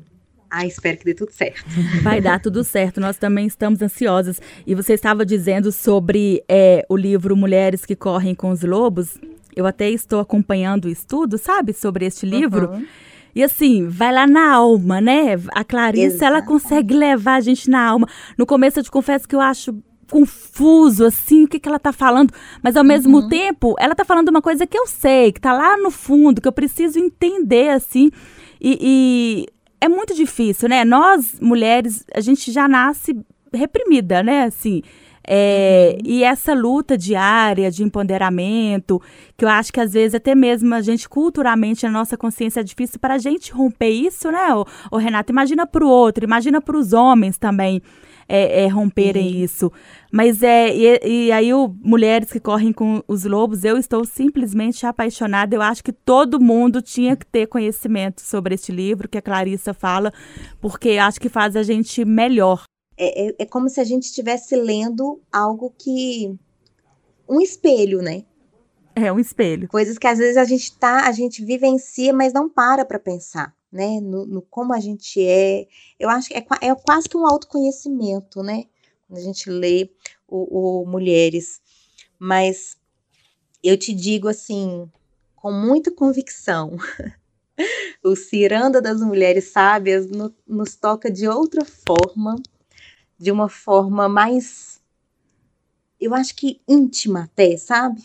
Ah, 0.49 0.65
espero 0.65 0.97
que 0.97 1.03
dê 1.03 1.13
tudo 1.13 1.33
certo. 1.33 1.65
Vai 2.01 2.21
dar 2.21 2.39
tudo 2.39 2.63
certo. 2.63 3.01
Nós 3.01 3.17
também 3.17 3.45
estamos 3.45 3.81
ansiosas. 3.81 4.39
E 4.65 4.73
você 4.73 4.93
estava 4.93 5.25
dizendo 5.25 5.69
sobre 5.69 6.41
é, 6.47 6.85
o 6.87 6.95
livro 6.95 7.35
Mulheres 7.35 7.85
que 7.85 7.97
Correm 7.97 8.33
com 8.33 8.51
os 8.51 8.61
Lobos. 8.61 9.17
Eu 9.57 9.65
até 9.65 9.89
estou 9.89 10.19
acompanhando 10.19 10.85
o 10.85 10.89
estudo, 10.89 11.35
sabe, 11.37 11.73
sobre 11.73 12.05
este 12.05 12.27
livro. 12.27 12.69
Uhum. 12.69 12.85
E 13.33 13.43
assim, 13.43 13.87
vai 13.87 14.13
lá 14.13 14.27
na 14.27 14.53
alma, 14.53 15.01
né? 15.01 15.35
A 15.49 15.63
Clarice, 15.63 16.23
ela 16.23 16.43
consegue 16.43 16.93
levar 16.93 17.35
a 17.35 17.41
gente 17.41 17.67
na 17.67 17.83
alma. 17.83 18.07
No 18.37 18.45
começo 18.45 18.79
eu 18.79 18.83
te 18.83 18.91
confesso 18.91 19.27
que 19.27 19.35
eu 19.35 19.41
acho 19.41 19.75
confuso, 20.11 21.05
assim, 21.05 21.43
o 21.43 21.47
que, 21.47 21.59
que 21.59 21.67
ela 21.67 21.79
tá 21.79 21.91
falando. 21.91 22.31
Mas 22.61 22.75
ao 22.75 22.83
uhum. 22.83 22.87
mesmo 22.87 23.27
tempo, 23.29 23.75
ela 23.79 23.95
tá 23.95 24.05
falando 24.05 24.29
uma 24.29 24.43
coisa 24.43 24.67
que 24.67 24.77
eu 24.77 24.85
sei, 24.85 25.31
que 25.31 25.41
tá 25.41 25.53
lá 25.53 25.75
no 25.75 25.89
fundo, 25.89 26.39
que 26.39 26.47
eu 26.47 26.51
preciso 26.51 26.99
entender, 26.99 27.69
assim. 27.69 28.11
E, 28.61 28.77
e 28.79 29.45
é 29.81 29.89
muito 29.89 30.13
difícil, 30.13 30.69
né? 30.69 30.85
Nós, 30.85 31.39
mulheres, 31.41 32.05
a 32.13 32.21
gente 32.21 32.51
já 32.51 32.67
nasce 32.67 33.19
reprimida, 33.51 34.21
né? 34.21 34.43
Assim, 34.43 34.83
é, 35.29 35.97
uhum. 35.97 36.09
E 36.09 36.23
essa 36.23 36.53
luta 36.53 36.97
diária 36.97 37.69
de 37.69 37.83
empoderamento, 37.83 39.01
que 39.35 39.43
eu 39.43 39.49
acho 39.49 39.73
que 39.73 39.81
às 39.81 39.91
vezes 39.91 40.15
até 40.15 40.33
mesmo 40.33 40.73
a 40.73 40.81
gente 40.81 41.09
culturalmente, 41.09 41.85
a 41.85 41.91
nossa 41.91 42.15
consciência 42.15 42.61
é 42.61 42.63
difícil 42.63 42.97
para 42.97 43.15
a 43.15 43.17
gente 43.17 43.51
romper 43.51 43.89
isso, 43.89 44.31
né, 44.31 44.53
o, 44.53 44.65
o 44.89 44.97
Renato? 44.97 45.31
Imagina 45.31 45.67
para 45.67 45.83
o 45.83 45.89
outro, 45.89 46.23
imagina 46.23 46.61
para 46.61 46.77
os 46.77 46.93
homens 46.93 47.37
também. 47.37 47.81
É, 48.29 48.65
é, 48.65 48.67
romperem 48.67 49.37
uhum. 49.37 49.43
isso. 49.45 49.71
Mas 50.11 50.43
é, 50.43 50.75
e, 50.75 51.27
e, 51.27 51.31
aí 51.31 51.53
o 51.53 51.73
Mulheres 51.81 52.29
que 52.29 52.41
Correm 52.41 52.73
com 52.73 53.01
os 53.07 53.23
Lobos, 53.23 53.63
eu 53.63 53.77
estou 53.77 54.03
simplesmente 54.03 54.85
apaixonada. 54.85 55.55
Eu 55.55 55.61
acho 55.61 55.81
que 55.81 55.93
todo 55.93 56.37
mundo 56.37 56.81
tinha 56.81 57.15
que 57.15 57.25
ter 57.25 57.47
conhecimento 57.47 58.19
sobre 58.19 58.55
este 58.55 58.69
livro 58.69 59.07
que 59.07 59.17
a 59.17 59.21
Clarissa 59.21 59.73
fala, 59.73 60.11
porque 60.59 60.97
acho 60.97 61.21
que 61.21 61.29
faz 61.29 61.55
a 61.55 61.63
gente 61.63 62.03
melhor 62.03 62.63
é, 62.97 63.27
é, 63.27 63.35
é 63.39 63.45
como 63.45 63.69
se 63.69 63.79
a 63.79 63.83
gente 63.83 64.03
estivesse 64.03 64.55
lendo 64.55 65.21
algo 65.31 65.73
que. 65.77 66.35
um 67.29 67.39
espelho, 67.39 68.01
né? 68.01 68.25
É 68.95 69.11
um 69.11 69.19
espelho. 69.19 69.67
Coisas 69.67 69.97
que 69.97 70.07
às 70.07 70.17
vezes 70.17 70.37
a 70.37 70.43
gente 70.43 70.75
tá, 70.75 71.07
a 71.07 71.11
gente 71.11 71.45
vivencia, 71.45 72.11
mas 72.11 72.33
não 72.33 72.49
para 72.49 72.83
para 72.83 72.97
pensar, 72.97 73.55
né? 73.71 73.99
No, 74.01 74.25
no, 74.25 74.41
como 74.41 74.73
a 74.73 74.79
gente 74.79 75.23
é. 75.23 75.67
Eu 75.99 76.09
acho 76.09 76.29
que 76.29 76.33
é, 76.33 76.45
é 76.61 76.75
quase 76.75 77.07
que 77.07 77.15
um 77.15 77.27
autoconhecimento, 77.27 78.41
né? 78.41 78.63
Quando 79.07 79.19
a 79.19 79.23
gente 79.23 79.49
lê 79.49 79.91
o, 80.27 80.81
o 80.81 80.85
Mulheres. 80.87 81.61
Mas 82.17 82.75
eu 83.63 83.77
te 83.77 83.93
digo 83.93 84.27
assim, 84.27 84.89
com 85.35 85.51
muita 85.51 85.91
convicção. 85.91 86.77
o 88.03 88.15
Ciranda 88.15 88.81
das 88.81 88.99
Mulheres 89.01 89.51
Sábias 89.51 90.07
no, 90.07 90.33
nos 90.47 90.75
toca 90.75 91.11
de 91.11 91.27
outra 91.27 91.63
forma 91.63 92.35
de 93.17 93.31
uma 93.31 93.49
forma 93.49 94.07
mais, 94.07 94.79
eu 95.99 96.13
acho 96.13 96.35
que 96.35 96.61
íntima 96.67 97.23
até, 97.23 97.57
sabe? 97.57 98.03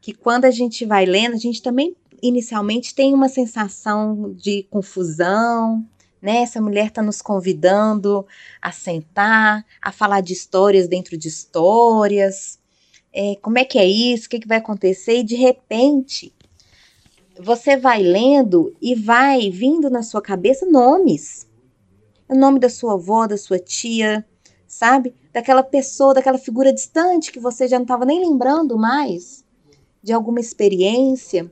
Que 0.00 0.12
quando 0.12 0.44
a 0.44 0.50
gente 0.50 0.84
vai 0.84 1.04
lendo, 1.04 1.34
a 1.34 1.38
gente 1.38 1.60
também 1.60 1.96
inicialmente 2.22 2.94
tem 2.94 3.12
uma 3.12 3.28
sensação 3.28 4.32
de 4.34 4.62
confusão, 4.70 5.84
né? 6.20 6.42
Essa 6.42 6.60
mulher 6.60 6.86
está 6.86 7.02
nos 7.02 7.20
convidando 7.20 8.24
a 8.60 8.70
sentar, 8.70 9.66
a 9.80 9.90
falar 9.90 10.20
de 10.20 10.32
histórias 10.32 10.86
dentro 10.86 11.16
de 11.16 11.26
histórias. 11.26 12.60
É, 13.12 13.36
como 13.42 13.58
é 13.58 13.64
que 13.64 13.78
é 13.78 13.84
isso? 13.84 14.26
O 14.26 14.30
que, 14.30 14.38
que 14.38 14.48
vai 14.48 14.58
acontecer? 14.58 15.18
E 15.18 15.24
de 15.24 15.34
repente, 15.34 16.32
você 17.40 17.76
vai 17.76 18.02
lendo 18.02 18.74
e 18.80 18.94
vai 18.94 19.50
vindo 19.50 19.90
na 19.90 20.02
sua 20.02 20.22
cabeça 20.22 20.64
nomes 20.64 21.50
o 22.32 22.38
nome 22.38 22.58
da 22.58 22.68
sua 22.68 22.94
avó, 22.94 23.26
da 23.26 23.36
sua 23.36 23.58
tia, 23.58 24.24
sabe? 24.66 25.14
Daquela 25.32 25.62
pessoa, 25.62 26.14
daquela 26.14 26.38
figura 26.38 26.72
distante 26.72 27.30
que 27.30 27.38
você 27.38 27.68
já 27.68 27.76
não 27.76 27.84
estava 27.84 28.04
nem 28.04 28.20
lembrando 28.20 28.76
mais 28.78 29.44
de 30.02 30.12
alguma 30.12 30.40
experiência. 30.40 31.50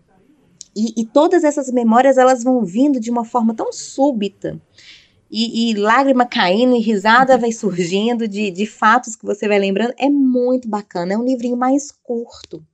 E, 0.75 1.00
e, 1.00 1.04
todas 1.04 1.44
essas 1.44 1.70
memórias 1.70 2.16
elas 2.16 2.42
vão 2.42 2.64
vindo 2.64 3.00
de 3.00 3.10
uma 3.10 3.25
forma 3.25 3.54
tão 3.54 3.72
súbita. 3.72 4.60
E, 5.30 5.70
e 5.70 5.75
lágrima 5.75 6.26
caindo 6.26 6.75
e 6.75 6.80
risada 6.80 7.38
vai 7.38 7.52
surgindo 7.52 8.26
de, 8.26 8.50
de 8.50 8.66
fatos 8.66 9.14
que 9.14 9.25
você 9.25 9.46
vai 9.46 9.58
lembrando. 9.58 9.94
É 9.96 10.08
muito 10.08 10.68
bacana. 10.68 11.12
É 11.12 11.18
um 11.18 11.25
livrinho 11.25 11.56
mais 11.56 11.90
curto. 11.90 12.64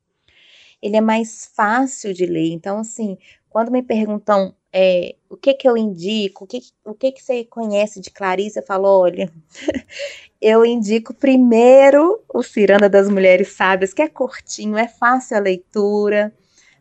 Ele 0.80 0.96
é 0.96 1.00
mais 1.00 1.50
fácil 1.54 2.14
de 2.14 2.24
ler. 2.24 2.52
Então, 2.52 2.78
assim, 2.78 3.18
quando 3.48 3.70
me 3.70 3.82
perguntam 3.82 4.54
é, 4.78 5.14
o 5.30 5.38
que 5.38 5.54
que 5.54 5.66
eu 5.66 5.74
indico, 5.74 6.44
o 6.44 6.46
que, 6.46 6.60
o 6.84 6.92
que 6.92 7.10
que 7.10 7.22
você 7.22 7.44
conhece 7.44 7.98
de 7.98 8.10
Clarice, 8.10 8.58
eu 8.58 8.62
falo, 8.62 8.86
olha, 8.86 9.32
eu 10.38 10.66
indico 10.66 11.14
primeiro 11.14 12.22
o 12.28 12.42
Ciranda 12.42 12.86
das 12.86 13.08
Mulheres 13.08 13.54
Sábias, 13.54 13.94
que 13.94 14.02
é 14.02 14.08
curtinho, 14.08 14.76
é 14.76 14.86
fácil 14.86 15.38
a 15.38 15.40
leitura, 15.40 16.30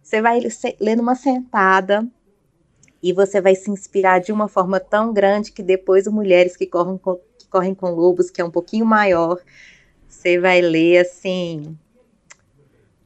Você 0.04 0.22
vai 0.22 0.42
ler 0.82 0.98
numa 0.98 1.16
sentada 1.16 2.06
e 3.02 3.14
você 3.14 3.40
vai 3.40 3.56
se 3.56 3.72
inspirar 3.72 4.20
de 4.20 4.34
uma 4.34 4.50
forma 4.50 4.78
tão 4.78 5.14
grande 5.14 5.54
que 5.54 5.64
depois 5.64 6.06
o 6.06 6.12
Mulheres 6.12 6.58
que 6.58 6.66
Correm 6.66 6.98
com, 6.98 7.16
que 7.40 7.48
correm 7.48 7.74
com 7.74 7.92
Lobos, 7.92 8.30
que 8.30 8.42
é 8.42 8.44
um 8.44 8.52
pouquinho 8.52 8.86
maior, 8.86 9.40
você 10.06 10.38
vai 10.38 10.60
ler 10.60 10.98
assim, 10.98 11.78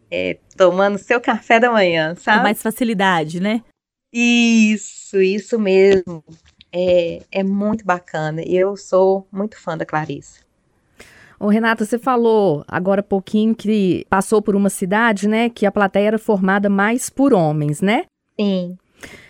é, 0.09 0.39
tomando 0.57 0.97
seu 0.97 1.21
café 1.21 1.59
da 1.59 1.71
manhã, 1.71 2.15
sabe? 2.15 2.39
Com 2.39 2.43
mais 2.43 2.59
facilidade, 2.63 3.39
né? 3.39 3.61
Isso, 4.11 5.21
isso 5.21 5.59
mesmo. 5.59 6.23
É, 6.71 7.21
é 7.31 7.43
muito 7.43 7.85
bacana. 7.85 8.41
Eu 8.41 8.75
sou 8.75 9.27
muito 9.31 9.59
fã 9.59 9.77
da 9.77 9.85
Clarice. 9.85 10.41
Ô, 11.39 11.47
Renata, 11.47 11.85
você 11.85 11.97
falou 11.97 12.65
agora 12.67 12.99
há 12.99 13.03
pouquinho 13.03 13.55
que 13.55 14.05
passou 14.09 14.41
por 14.41 14.55
uma 14.55 14.69
cidade, 14.69 15.27
né, 15.27 15.49
que 15.49 15.65
a 15.65 15.71
plateia 15.71 16.07
era 16.07 16.19
formada 16.19 16.69
mais 16.69 17.09
por 17.09 17.33
homens, 17.33 17.81
né? 17.81 18.05
Sim. 18.37 18.75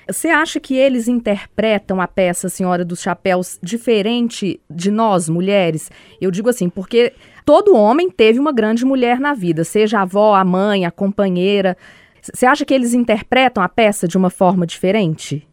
Você 0.07 0.29
acha 0.29 0.59
que 0.59 0.75
eles 0.75 1.07
interpretam 1.07 2.01
a 2.01 2.07
peça 2.07 2.49
Senhora 2.49 2.83
dos 2.83 2.99
Chapéus 2.99 3.59
diferente 3.61 4.59
de 4.67 4.89
nós, 4.89 5.29
mulheres? 5.29 5.91
Eu 6.19 6.31
digo 6.31 6.49
assim, 6.49 6.67
porque 6.67 7.13
todo 7.45 7.75
homem 7.75 8.09
teve 8.09 8.39
uma 8.39 8.51
grande 8.51 8.83
mulher 8.83 9.19
na 9.19 9.35
vida, 9.35 9.63
seja 9.63 9.99
a 9.99 10.01
avó, 10.01 10.33
a 10.33 10.43
mãe, 10.43 10.83
a 10.83 10.89
companheira. 10.89 11.77
Você 12.21 12.45
acha 12.45 12.65
que 12.65 12.73
eles 12.73 12.93
interpretam 12.93 13.61
a 13.63 13.69
peça 13.69 14.07
de 14.07 14.17
uma 14.17 14.29
forma 14.29 14.65
diferente? 14.65 15.47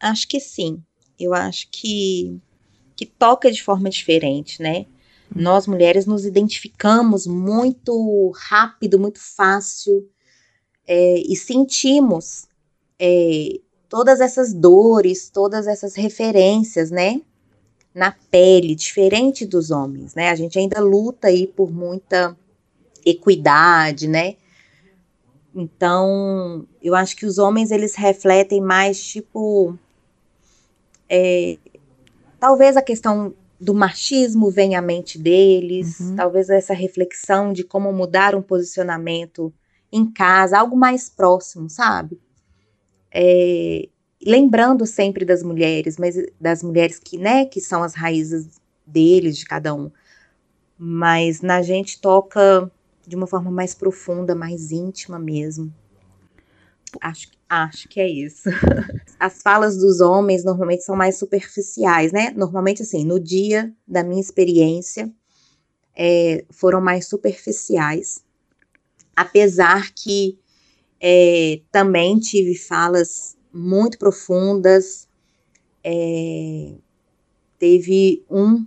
Acho 0.00 0.28
que 0.28 0.40
sim. 0.40 0.82
Eu 1.18 1.32
acho 1.32 1.68
que, 1.70 2.40
que 2.96 3.06
toca 3.06 3.50
de 3.50 3.62
forma 3.62 3.88
diferente, 3.88 4.60
né? 4.62 4.86
Nós 5.34 5.66
mulheres 5.66 6.06
nos 6.06 6.24
identificamos 6.24 7.26
muito 7.26 8.30
rápido, 8.36 8.98
muito 8.98 9.18
fácil 9.18 10.08
é, 10.86 11.18
e 11.18 11.34
sentimos 11.34 12.46
é, 12.98 13.60
todas 13.88 14.20
essas 14.20 14.52
dores, 14.52 15.30
todas 15.30 15.66
essas 15.66 15.94
referências, 15.94 16.90
né? 16.90 17.20
Na 17.94 18.12
pele, 18.30 18.74
diferente 18.74 19.46
dos 19.46 19.70
homens, 19.70 20.14
né? 20.14 20.30
A 20.30 20.34
gente 20.34 20.58
ainda 20.58 20.80
luta 20.80 21.28
aí 21.28 21.46
por 21.46 21.72
muita 21.72 22.36
equidade, 23.04 24.08
né? 24.08 24.36
Então, 25.54 26.66
eu 26.82 26.94
acho 26.94 27.16
que 27.16 27.24
os 27.24 27.38
homens 27.38 27.70
eles 27.70 27.94
refletem 27.94 28.60
mais 28.60 29.02
tipo 29.02 29.78
é, 31.08 31.58
talvez 32.40 32.76
a 32.76 32.82
questão 32.82 33.34
do 33.60 33.72
machismo 33.72 34.50
venha 34.50 34.80
à 34.80 34.82
mente 34.82 35.18
deles, 35.18 36.00
uhum. 36.00 36.16
talvez 36.16 36.50
essa 36.50 36.74
reflexão 36.74 37.52
de 37.52 37.64
como 37.64 37.92
mudar 37.92 38.34
um 38.34 38.42
posicionamento 38.42 39.52
em 39.92 40.10
casa, 40.10 40.58
algo 40.58 40.76
mais 40.76 41.08
próximo, 41.08 41.70
sabe? 41.70 42.20
É, 43.12 43.88
lembrando 44.26 44.84
sempre 44.84 45.24
das 45.24 45.42
mulheres, 45.42 45.96
mas 45.96 46.16
das 46.40 46.62
mulheres 46.62 46.98
que, 46.98 47.16
né, 47.16 47.46
que 47.46 47.60
são 47.60 47.82
as 47.82 47.94
raízes 47.94 48.60
deles, 48.84 49.38
de 49.38 49.44
cada 49.44 49.72
um. 49.72 49.90
Mas 50.76 51.40
na 51.40 51.62
gente 51.62 52.00
toca 52.00 52.70
de 53.06 53.16
uma 53.16 53.26
forma 53.26 53.50
mais 53.50 53.74
profunda, 53.74 54.34
mais 54.34 54.70
íntima 54.70 55.18
mesmo. 55.18 55.72
Acho, 57.00 57.28
acho 57.48 57.88
que 57.88 58.00
é 58.00 58.08
isso. 58.08 58.48
As 59.18 59.42
falas 59.42 59.76
dos 59.76 60.00
homens 60.00 60.44
normalmente 60.44 60.84
são 60.84 60.96
mais 60.96 61.18
superficiais, 61.18 62.12
né? 62.12 62.30
Normalmente, 62.36 62.82
assim, 62.82 63.04
no 63.04 63.18
dia 63.18 63.72
da 63.86 64.04
minha 64.04 64.20
experiência, 64.20 65.12
é, 65.96 66.44
foram 66.50 66.80
mais 66.80 67.08
superficiais. 67.08 68.22
Apesar 69.16 69.92
que 69.92 70.38
é, 71.00 71.60
também 71.70 72.18
tive 72.18 72.56
falas 72.56 73.36
muito 73.52 73.98
profundas. 73.98 75.06
É, 75.82 76.72
teve 77.58 78.24
um 78.30 78.66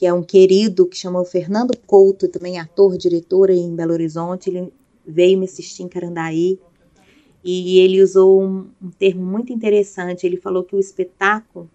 que 0.00 0.06
é 0.06 0.14
um 0.14 0.22
querido 0.22 0.86
que 0.86 0.96
chamou 0.96 1.26
Fernando 1.26 1.76
Couto, 1.86 2.26
também 2.26 2.58
ator, 2.58 2.96
diretor 2.96 3.50
em 3.50 3.76
Belo 3.76 3.92
Horizonte. 3.92 4.48
Ele 4.48 4.72
veio 5.06 5.38
me 5.38 5.44
assistir 5.44 5.82
em 5.82 5.88
Carandaí 5.88 6.58
e 7.44 7.78
ele 7.80 8.02
usou 8.02 8.42
um, 8.42 8.70
um 8.80 8.88
termo 8.88 9.22
muito 9.22 9.52
interessante. 9.52 10.24
Ele 10.24 10.38
falou 10.38 10.64
que 10.64 10.74
o 10.74 10.80
espetáculo 10.80 11.70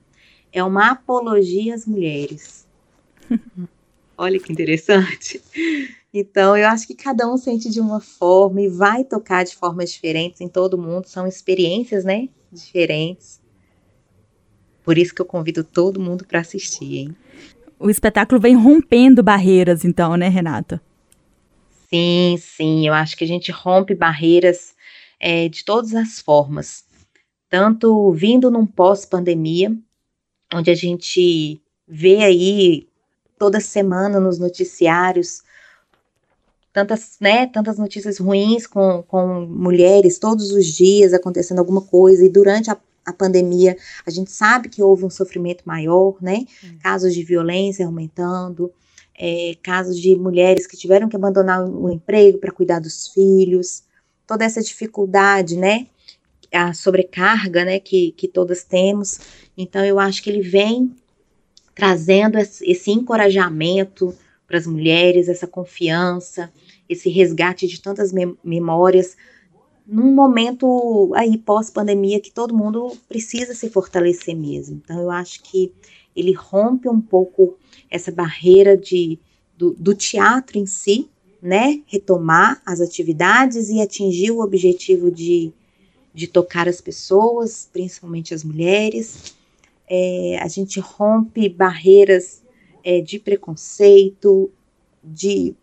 é 0.52 0.64
uma 0.64 0.90
apologia 0.90 1.76
às 1.76 1.86
mulheres. 1.86 2.66
Olha 4.18 4.40
que 4.40 4.52
interessante. 4.52 5.40
Então, 6.12 6.58
eu 6.58 6.68
acho 6.68 6.88
que 6.88 6.96
cada 6.96 7.32
um 7.32 7.38
sente 7.38 7.70
de 7.70 7.80
uma 7.80 8.02
forma 8.02 8.60
e 8.60 8.68
vai 8.68 9.04
tocar 9.04 9.46
de 9.46 9.56
formas 9.56 9.92
diferentes 9.92 10.42
em 10.42 10.48
todo 10.48 10.80
mundo. 10.80 11.06
São 11.06 11.28
experiências, 11.28 12.04
né? 12.04 12.28
Diferentes. 12.52 13.40
Por 14.84 14.98
isso 14.98 15.14
que 15.14 15.22
eu 15.22 15.26
convido 15.26 15.64
todo 15.64 16.00
mundo 16.00 16.26
para 16.26 16.40
assistir, 16.40 16.98
hein? 16.98 17.16
O 17.80 17.90
espetáculo 17.90 18.40
vem 18.40 18.56
rompendo 18.56 19.22
barreiras, 19.22 19.84
então, 19.84 20.16
né, 20.16 20.30
Renata? 20.30 20.82
Sim, 21.90 22.38
sim. 22.40 22.88
Eu 22.88 22.94
acho 22.94 23.16
que 23.16 23.24
a 23.24 23.28
gente 23.28 23.52
rompe 23.52 23.94
barreiras 23.94 24.74
é, 25.20 25.48
de 25.50 25.64
todas 25.64 25.94
as 25.94 26.20
formas. 26.20 26.86
Tanto 27.50 28.12
vindo 28.12 28.50
num 28.50 28.66
pós-pandemia, 28.66 29.76
onde 30.54 30.72
a 30.72 30.76
gente 30.76 31.62
vê 31.88 32.24
aí 32.24 32.88
toda 33.38 33.60
semana 33.60 34.20
nos 34.20 34.40
noticiários 34.40 35.44
tantas, 36.76 37.16
né, 37.22 37.48
tantas 37.48 37.78
notícias 37.78 38.18
ruins 38.18 38.68
com, 38.68 39.02
com 39.08 39.46
mulheres 39.46 40.20
todos 40.20 40.52
os 40.52 40.66
dias 40.66 41.14
acontecendo 41.14 41.60
alguma 41.60 41.82
coisa, 41.82 42.26
e 42.26 42.30
durante 42.30 42.70
a, 42.70 42.78
a 43.06 43.14
pandemia 43.14 43.78
a 44.06 44.10
gente 44.10 44.32
sabe 44.32 44.70
que 44.70 44.82
houve 44.82 45.06
um 45.06 45.10
sofrimento 45.10 45.64
maior, 45.66 46.16
né? 46.22 46.46
Hum. 46.64 46.78
Casos 46.82 47.14
de 47.14 47.24
violência 47.24 47.86
aumentando, 47.86 48.72
é, 49.18 49.56
casos 49.62 50.00
de 50.00 50.16
mulheres 50.16 50.68
que 50.68 50.76
tiveram 50.76 51.08
que 51.08 51.16
abandonar 51.16 51.64
o 51.64 51.90
emprego 51.90 52.38
para 52.38 52.52
cuidar 52.52 52.80
dos 52.80 53.08
filhos, 53.08 53.84
toda 54.28 54.44
essa 54.44 54.62
dificuldade, 54.62 55.56
né? 55.56 55.88
A 56.52 56.74
sobrecarga, 56.74 57.66
né, 57.66 57.80
que, 57.80 58.12
que 58.12 58.28
todas 58.28 58.64
temos. 58.64 59.20
Então, 59.58 59.84
eu 59.84 60.00
acho 60.00 60.24
que 60.24 60.30
ele 60.30 60.42
vem 60.42 60.96
trazendo 61.74 62.38
esse 62.38 62.92
encorajamento 62.92 64.16
para 64.48 64.58
as 64.58 64.66
mulheres, 64.66 65.28
essa 65.28 65.48
confiança, 65.48 66.52
esse 66.88 67.10
resgate 67.10 67.68
de 67.68 67.82
tantas 67.82 68.14
mem 68.14 68.38
memórias, 68.44 69.18
num 69.86 70.12
momento 70.14 71.12
aí 71.16 71.38
pós-pandemia 71.38 72.20
que 72.20 72.32
todo 72.32 72.56
mundo 72.56 72.92
precisa 73.08 73.54
se 73.54 73.70
fortalecer 73.70 74.36
mesmo. 74.36 74.82
Então 74.84 75.00
eu 75.00 75.12
acho 75.12 75.44
que 75.44 75.72
ele 76.16 76.32
rompe 76.32 76.90
um 76.90 77.00
pouco 77.00 77.58
essa 77.90 78.12
barreira 78.12 78.76
de, 78.76 79.20
do, 79.58 79.72
do 79.72 79.94
teatro 79.94 80.58
em 80.58 80.66
si, 80.66 81.10
né? 81.42 81.82
Retomar 81.86 82.62
as 82.66 82.82
atividades 82.82 83.70
e 83.70 83.82
atingir 83.82 84.32
o 84.32 84.42
objetivo 84.42 85.12
de, 85.12 85.52
de 86.14 86.26
tocar 86.28 86.68
as 86.68 86.82
pessoas, 86.82 87.70
principalmente 87.72 88.34
as 88.34 88.44
mulheres. 88.44 89.36
É, 89.88 90.40
a 90.42 90.48
gente 90.48 90.80
rompe 90.80 91.48
barreiras 91.48 92.42
é, 92.84 93.02
de 93.02 93.20
preconceito, 93.20 94.50
de 95.04 95.54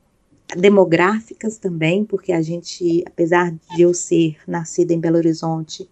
demográficas 0.56 1.58
também, 1.58 2.04
porque 2.04 2.32
a 2.32 2.42
gente, 2.42 3.02
apesar 3.06 3.52
de 3.52 3.82
eu 3.82 3.94
ser 3.94 4.36
nascida 4.46 4.92
em 4.92 5.00
Belo 5.00 5.16
Horizonte 5.16 5.88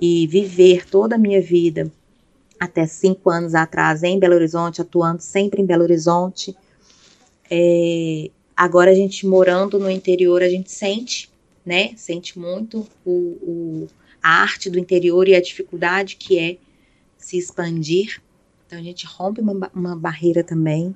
e 0.00 0.26
viver 0.26 0.88
toda 0.88 1.16
a 1.16 1.18
minha 1.18 1.40
vida 1.40 1.90
até 2.58 2.86
cinco 2.86 3.30
anos 3.30 3.54
atrás 3.54 4.02
em 4.02 4.18
Belo 4.18 4.34
Horizonte, 4.34 4.80
atuando 4.80 5.20
sempre 5.20 5.60
em 5.60 5.66
Belo 5.66 5.82
Horizonte, 5.82 6.56
é, 7.50 8.30
agora 8.56 8.90
a 8.90 8.94
gente 8.94 9.26
morando 9.26 9.78
no 9.78 9.90
interior, 9.90 10.42
a 10.42 10.48
gente 10.48 10.70
sente, 10.70 11.30
né? 11.64 11.92
Sente 11.96 12.38
muito 12.38 12.86
o, 13.04 13.10
o, 13.10 13.88
a 14.22 14.42
arte 14.42 14.70
do 14.70 14.78
interior 14.78 15.28
e 15.28 15.34
a 15.34 15.40
dificuldade 15.40 16.16
que 16.16 16.38
é 16.38 16.56
se 17.18 17.36
expandir. 17.36 18.22
Então 18.66 18.78
a 18.78 18.82
gente 18.82 19.06
rompe 19.06 19.40
uma, 19.40 19.70
uma 19.74 19.96
barreira 19.96 20.42
também. 20.42 20.94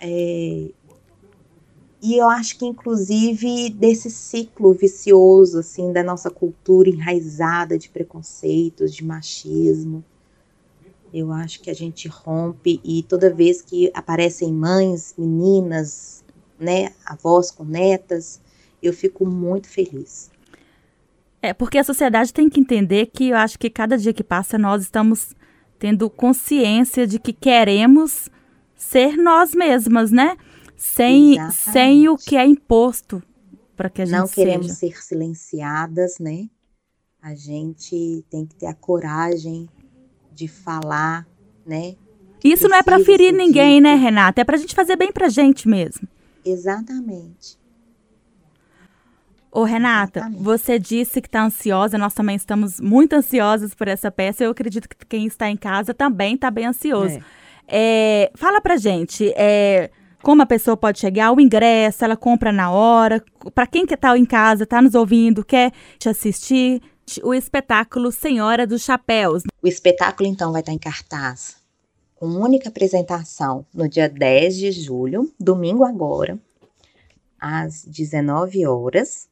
É, 0.00 0.68
e 2.00 2.16
eu 2.16 2.28
acho 2.28 2.58
que, 2.58 2.64
inclusive, 2.64 3.70
desse 3.70 4.10
ciclo 4.10 4.72
vicioso, 4.72 5.58
assim, 5.58 5.92
da 5.92 6.02
nossa 6.02 6.30
cultura 6.30 6.88
enraizada 6.88 7.76
de 7.76 7.88
preconceitos, 7.88 8.94
de 8.94 9.04
machismo, 9.04 10.04
eu 11.12 11.32
acho 11.32 11.60
que 11.60 11.70
a 11.70 11.74
gente 11.74 12.06
rompe 12.06 12.80
e 12.84 13.02
toda 13.02 13.32
vez 13.32 13.62
que 13.62 13.90
aparecem 13.94 14.52
mães, 14.52 15.14
meninas, 15.18 16.22
né, 16.58 16.92
avós 17.04 17.50
com 17.50 17.64
netas, 17.64 18.40
eu 18.82 18.92
fico 18.92 19.26
muito 19.26 19.68
feliz. 19.68 20.30
É, 21.40 21.52
porque 21.52 21.78
a 21.78 21.84
sociedade 21.84 22.32
tem 22.32 22.48
que 22.48 22.60
entender 22.60 23.06
que 23.06 23.30
eu 23.30 23.36
acho 23.36 23.58
que 23.58 23.70
cada 23.70 23.96
dia 23.96 24.12
que 24.12 24.24
passa 24.24 24.58
nós 24.58 24.82
estamos 24.82 25.34
tendo 25.78 26.10
consciência 26.10 27.06
de 27.06 27.18
que 27.18 27.32
queremos 27.32 28.28
ser 28.76 29.16
nós 29.16 29.54
mesmas, 29.54 30.10
né? 30.10 30.36
Sem, 30.78 31.36
sem 31.50 32.08
o 32.08 32.16
que 32.16 32.36
é 32.36 32.46
imposto 32.46 33.22
para 33.76 33.90
que 33.90 34.00
a 34.00 34.04
gente 34.06 34.16
Não 34.16 34.28
queremos 34.28 34.66
seja. 34.68 34.94
ser 34.94 35.02
silenciadas, 35.02 36.18
né? 36.18 36.48
A 37.20 37.34
gente 37.34 38.24
tem 38.30 38.46
que 38.46 38.54
ter 38.54 38.66
a 38.66 38.74
coragem 38.74 39.68
de 40.32 40.46
falar, 40.46 41.26
né? 41.66 41.96
Isso 42.42 42.68
não 42.68 42.76
é 42.76 42.82
para 42.82 43.00
ferir 43.00 43.32
ninguém, 43.34 43.80
né. 43.80 43.94
Renata? 43.96 44.40
É 44.40 44.44
pra 44.44 44.56
gente 44.56 44.74
fazer 44.74 44.94
bem 44.96 45.10
pra 45.10 45.28
gente 45.28 45.68
mesmo. 45.68 46.06
Exatamente. 46.44 47.58
Ô, 49.50 49.64
Renata, 49.64 50.20
Exatamente. 50.20 50.42
você 50.42 50.78
disse 50.78 51.20
que 51.20 51.28
tá 51.28 51.42
ansiosa, 51.42 51.98
nós 51.98 52.14
também 52.14 52.36
estamos 52.36 52.80
muito 52.80 53.14
ansiosas 53.14 53.74
por 53.74 53.88
essa 53.88 54.10
peça. 54.10 54.44
Eu 54.44 54.50
acredito 54.52 54.88
que 54.88 54.96
quem 55.06 55.26
está 55.26 55.50
em 55.50 55.56
casa 55.56 55.92
também 55.92 56.36
tá 56.36 56.50
bem 56.50 56.66
ansioso. 56.66 57.18
É, 57.66 58.30
fala 58.34 58.60
pra 58.60 58.76
gente, 58.76 59.32
é, 59.36 59.90
como 60.22 60.42
a 60.42 60.46
pessoa 60.46 60.76
pode 60.76 60.98
chegar, 60.98 61.32
o 61.32 61.40
ingresso, 61.40 62.04
ela 62.04 62.16
compra 62.16 62.52
na 62.52 62.70
hora, 62.70 63.24
Pra 63.54 63.66
quem 63.66 63.86
que 63.86 63.96
tá 63.96 64.16
em 64.16 64.24
casa, 64.24 64.66
tá 64.66 64.82
nos 64.82 64.94
ouvindo, 64.94 65.44
quer 65.44 65.72
te 65.98 66.08
assistir, 66.08 66.82
o 67.22 67.32
espetáculo 67.32 68.12
Senhora 68.12 68.66
dos 68.66 68.82
Chapéus. 68.82 69.42
O 69.62 69.68
espetáculo, 69.68 70.28
então, 70.28 70.52
vai 70.52 70.60
estar 70.60 70.72
em 70.72 70.78
cartaz 70.78 71.58
com 72.18 72.26
única 72.26 72.68
apresentação 72.68 73.64
no 73.72 73.88
dia 73.88 74.08
10 74.08 74.56
de 74.56 74.72
julho, 74.72 75.32
domingo 75.38 75.84
agora, 75.84 76.38
às 77.40 77.84
19 77.84 78.66
horas. 78.66 79.28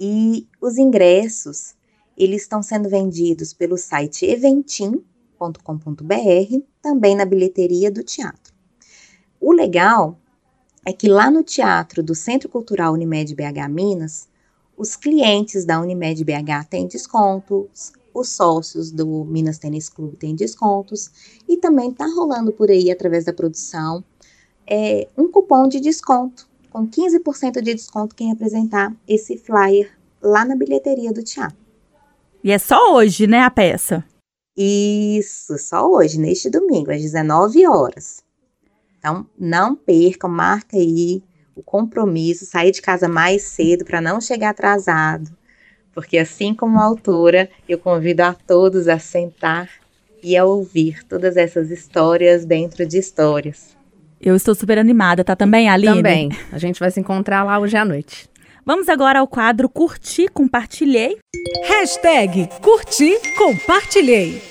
E 0.00 0.48
os 0.60 0.78
ingressos, 0.78 1.74
eles 2.16 2.42
estão 2.42 2.62
sendo 2.62 2.88
vendidos 2.88 3.52
pelo 3.52 3.76
site 3.76 4.24
eventim.com.br, 4.24 5.04
também 6.80 7.14
na 7.14 7.26
bilheteria 7.26 7.90
do 7.90 8.02
teatro. 8.02 8.45
O 9.40 9.52
legal 9.52 10.18
é 10.84 10.92
que 10.92 11.08
lá 11.08 11.30
no 11.30 11.42
teatro 11.42 12.02
do 12.02 12.14
Centro 12.14 12.48
Cultural 12.48 12.92
Unimed 12.92 13.34
BH 13.34 13.68
Minas, 13.68 14.28
os 14.76 14.94
clientes 14.94 15.64
da 15.64 15.80
Unimed 15.80 16.24
BH 16.24 16.66
têm 16.68 16.86
descontos, 16.86 17.92
os 18.14 18.28
sócios 18.30 18.90
do 18.90 19.24
Minas 19.24 19.58
Tênis 19.58 19.88
Clube 19.88 20.16
têm 20.16 20.34
descontos 20.34 21.10
e 21.48 21.56
também 21.56 21.90
está 21.90 22.06
rolando 22.06 22.52
por 22.52 22.70
aí, 22.70 22.90
através 22.90 23.24
da 23.24 23.32
produção, 23.32 24.02
é, 24.66 25.08
um 25.16 25.30
cupom 25.30 25.68
de 25.68 25.80
desconto, 25.80 26.48
com 26.70 26.86
15% 26.86 27.60
de 27.60 27.74
desconto 27.74 28.14
quem 28.14 28.32
apresentar 28.32 28.94
esse 29.06 29.36
flyer 29.36 29.90
lá 30.22 30.44
na 30.44 30.56
bilheteria 30.56 31.12
do 31.12 31.22
teatro. 31.22 31.56
E 32.42 32.50
é 32.50 32.58
só 32.58 32.94
hoje, 32.94 33.26
né, 33.26 33.40
a 33.40 33.50
peça? 33.50 34.04
Isso, 34.56 35.58
só 35.58 35.86
hoje, 35.86 36.18
neste 36.18 36.48
domingo, 36.48 36.90
às 36.90 37.02
19 37.02 37.66
horas. 37.66 38.25
Então, 38.98 39.26
não 39.38 39.76
percam, 39.76 40.30
marca 40.30 40.76
aí 40.76 41.22
o 41.54 41.62
compromisso, 41.62 42.44
sair 42.44 42.70
de 42.70 42.82
casa 42.82 43.08
mais 43.08 43.42
cedo 43.42 43.84
para 43.84 44.00
não 44.00 44.20
chegar 44.20 44.50
atrasado. 44.50 45.30
Porque 45.94 46.18
assim 46.18 46.54
como 46.54 46.78
a 46.78 46.84
autora, 46.84 47.48
eu 47.68 47.78
convido 47.78 48.22
a 48.22 48.34
todos 48.34 48.86
a 48.88 48.98
sentar 48.98 49.70
e 50.22 50.36
a 50.36 50.44
ouvir 50.44 51.04
todas 51.04 51.36
essas 51.36 51.70
histórias 51.70 52.44
dentro 52.44 52.84
de 52.84 52.98
histórias. 52.98 53.76
Eu 54.20 54.36
estou 54.36 54.54
super 54.54 54.78
animada, 54.78 55.24
tá 55.24 55.36
também, 55.36 55.68
Aline? 55.68 55.96
Também. 55.96 56.30
A 56.52 56.58
gente 56.58 56.80
vai 56.80 56.90
se 56.90 57.00
encontrar 57.00 57.44
lá 57.44 57.58
hoje 57.58 57.76
à 57.76 57.84
noite. 57.84 58.28
Vamos 58.64 58.88
agora 58.88 59.20
ao 59.20 59.28
quadro 59.28 59.68
Curti, 59.68 60.28
Compartilhei. 60.28 61.18
Hashtag 61.64 62.48
curti, 62.60 63.14
compartilhei. 63.38 64.42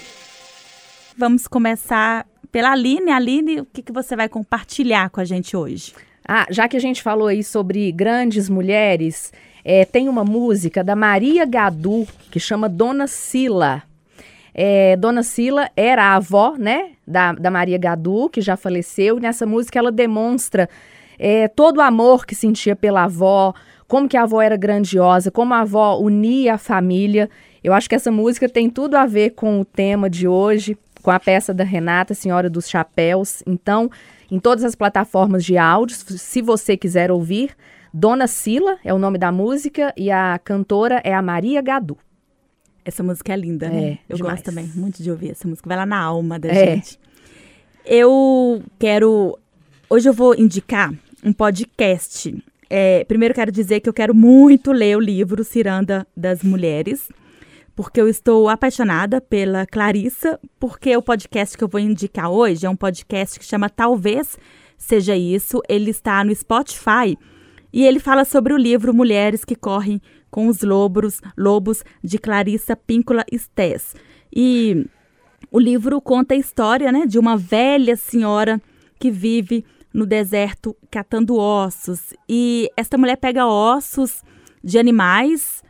Vamos 1.18 1.48
começar 1.48 2.26
pela 2.56 2.72
Aline. 2.72 3.12
Aline, 3.12 3.60
o 3.60 3.66
que, 3.66 3.82
que 3.82 3.92
você 3.92 4.16
vai 4.16 4.30
compartilhar 4.30 5.10
com 5.10 5.20
a 5.20 5.26
gente 5.26 5.58
hoje? 5.58 5.94
Ah, 6.26 6.48
já 6.50 6.70
que 6.70 6.78
a 6.78 6.80
gente 6.80 7.04
falou 7.04 7.28
aí 7.28 7.44
sobre 7.44 7.92
grandes 7.92 8.48
mulheres, 8.48 9.34
é, 9.66 9.84
tem 9.84 10.08
uma 10.08 10.24
música 10.24 10.82
da 10.82 10.96
Maria 10.96 11.44
Gadu 11.44 12.08
que 12.32 12.40
chama 12.40 12.70
Dona 12.70 13.08
Sila. 13.08 13.84
É, 14.54 14.96
Dona 14.96 15.22
Sila 15.22 15.70
era 15.76 16.02
a 16.02 16.16
avó, 16.16 16.56
né, 16.58 16.92
da, 17.06 17.34
da 17.34 17.52
Maria 17.52 17.78
Gadu, 17.78 18.30
que 18.30 18.40
já 18.40 18.56
faleceu, 18.56 19.20
nessa 19.20 19.46
música 19.46 19.78
ela 19.78 19.92
demonstra 19.92 20.70
é, 21.20 21.50
todo 21.50 21.80
o 21.80 21.82
amor 21.82 22.26
que 22.26 22.36
sentia 22.36 22.74
pela 22.74 23.04
avó, 23.04 23.54
como 23.86 24.08
que 24.08 24.16
a 24.16 24.24
avó 24.24 24.42
era 24.42 24.56
grandiosa, 24.56 25.30
como 25.30 25.54
a 25.54 25.60
avó 25.60 26.00
unia 26.00 26.54
a 26.54 26.58
família. 26.58 27.30
Eu 27.62 27.74
acho 27.74 27.90
que 27.90 27.96
essa 27.96 28.14
música 28.14 28.48
tem 28.48 28.70
tudo 28.70 28.96
a 28.96 29.06
ver 29.06 29.32
com 29.32 29.60
o 29.60 29.66
tema 29.66 30.10
de 30.10 30.26
hoje, 30.26 30.78
com 31.06 31.12
a 31.12 31.20
peça 31.20 31.54
da 31.54 31.64
Renata, 31.64 32.16
Senhora 32.16 32.50
dos 32.50 32.68
Chapéus. 32.68 33.44
Então, 33.46 33.92
em 34.32 34.40
todas 34.40 34.64
as 34.64 34.74
plataformas 34.74 35.46
de 35.46 35.56
áudios, 35.56 36.00
se 36.00 36.42
você 36.42 36.76
quiser 36.76 37.12
ouvir, 37.12 37.56
Dona 37.94 38.26
Sila 38.26 38.80
é 38.84 38.92
o 38.92 38.98
nome 38.98 39.20
da 39.20 39.32
música 39.32 39.94
e 39.96 40.10
a 40.10 40.40
cantora 40.44 41.00
é 41.04 41.14
a 41.14 41.22
Maria 41.22 41.62
Gadu. 41.62 41.96
Essa 42.84 43.04
música 43.04 43.34
é 43.34 43.38
linda, 43.38 43.68
É, 43.68 43.70
né? 43.70 44.00
Eu 44.10 44.18
demais. 44.18 44.38
gosto 44.38 44.46
também 44.46 44.66
muito 44.74 45.04
de 45.04 45.12
ouvir 45.12 45.30
essa 45.30 45.48
música. 45.48 45.70
Vai 45.70 45.78
lá 45.78 45.86
na 45.86 46.00
alma 46.00 46.40
da 46.40 46.50
É. 46.50 46.76
gente. 46.76 47.00
Eu 47.86 48.64
quero. 48.80 49.38
Hoje 49.88 50.10
eu 50.10 50.14
vou 50.14 50.34
indicar 50.36 50.92
um 51.24 51.32
podcast. 51.32 52.36
É, 52.68 53.04
primeiro 53.06 53.36
quero 53.36 53.52
dizer 53.52 53.80
que 53.80 53.88
eu 53.88 53.94
quero 53.94 54.16
muito 54.16 54.72
ler 54.72 54.98
o 54.98 55.00
livro 55.00 55.44
Ciranda 55.44 56.08
das 56.18 56.42
Mulheres, 56.42 57.08
porque 57.76 58.00
eu 58.00 58.08
estou 58.08 58.48
apaixonada 58.48 59.20
pela 59.20 59.66
Clarissa, 59.66 60.40
porque 60.58 60.96
o 60.96 61.02
podcast 61.02 61.58
que 61.58 61.64
eu 61.64 61.68
vou 61.68 61.80
indicar 61.80 62.32
hoje 62.32 62.66
é 62.66 62.70
um 62.70 62.76
podcast 62.76 63.38
que 63.38 63.46
chama 63.46 63.70
Talvez 63.70 64.38
Seja 64.78 65.16
Isso. 65.16 65.62
Ele 65.68 65.92
está 65.92 66.24
no 66.24 66.34
Spotify 66.34 67.18
e 67.74 67.86
ele 67.86 68.00
fala 68.00 68.24
sobre 68.24 68.54
o 68.54 68.58
livro 68.58 68.94
Mulheres 68.94 69.44
que 69.44 69.56
Correm 69.56 70.02
com 70.32 70.48
os 70.48 70.62
Lobos, 70.62 71.22
Lobos 71.38 71.84
de 72.02 72.18
Clarissa 72.18 72.76
Píncola 72.78 73.26
Estés. 73.30 73.94
E 74.34 74.88
o 75.52 75.60
livro 75.60 76.00
conta 76.00 76.34
a 76.34 76.38
história 76.38 76.92
né, 76.94 77.06
de 77.06 77.20
uma 77.20 77.36
velha 77.36 77.98
senhora 77.98 78.62
que 78.98 79.12
vive 79.12 79.66
no 79.94 80.06
deserto 80.06 80.76
catando 80.90 81.36
ossos. 81.38 82.14
E 82.28 82.70
esta 82.78 82.98
mulher 82.98 83.18
pega 83.18 83.46
ossos 83.46 84.24
de 84.64 84.80
animais 84.80 85.65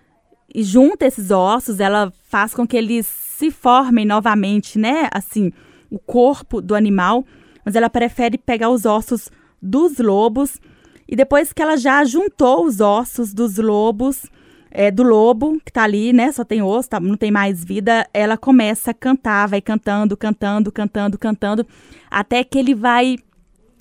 e 0.56 0.63
junta 0.63 1.06
esses 1.06 1.32
ossos, 1.32 1.82
ela 1.82 2.13
faz 2.30 2.54
com 2.54 2.65
que 2.65 2.78
eles 2.78 3.06
se 3.06 3.52
formem 3.52 4.06
novamente, 4.06 4.80
né? 4.80 5.10
Assim, 5.12 5.52
o 5.91 6.00
corpo 6.00 6.62
do 6.62 6.74
animal, 6.74 7.26
mas 7.65 7.76
ela 7.76 7.89
prefere 7.89 8.38
pegar 8.38 8.70
os 8.70 8.86
ossos 8.86 9.30
dos 9.62 9.98
lobos 9.98 10.58
e 11.06 11.13
depois 11.13 11.52
que 11.52 11.62
ela 11.62 11.76
já 11.76 12.06
juntou 12.06 12.65
os 12.65 12.80
ossos 12.80 13.34
dos 13.34 13.58
lobos, 13.58 14.28
é, 14.72 14.89
do 14.89 15.04
lobo 15.04 15.60
que 15.65 15.74
tá 15.74 15.84
ali, 15.84 16.13
né? 16.13 16.32
Só 16.32 16.46
tem 16.46 16.62
osso, 16.62 16.89
tá, 16.89 17.02
não 17.02 17.18
tem 17.18 17.32
mais 17.32 17.62
vida. 17.62 18.08
Ela 18.13 18.38
começa 18.38 18.91
a 18.91 18.94
cantar, 18.94 19.50
vai 19.50 19.60
cantando, 19.60 20.15
cantando, 20.15 20.72
cantando, 20.72 21.18
cantando, 21.18 21.68
até 22.10 22.46
que 22.46 22.58
ele 22.58 22.74
vai 22.74 23.18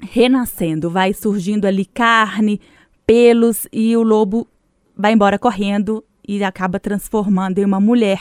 renascendo, 0.01 0.91
vai 0.91 1.15
surgindo 1.15 1.67
ali 1.67 1.85
carne, 1.85 2.61
pelos 3.07 3.69
e 3.73 3.97
o 3.97 4.03
lobo 4.03 4.49
vai 4.97 5.13
embora 5.13 5.39
correndo 5.39 6.05
e 6.27 6.43
acaba 6.45 6.79
transformando 6.81 7.59
em 7.59 7.65
uma 7.65 7.81
mulher. 7.81 8.21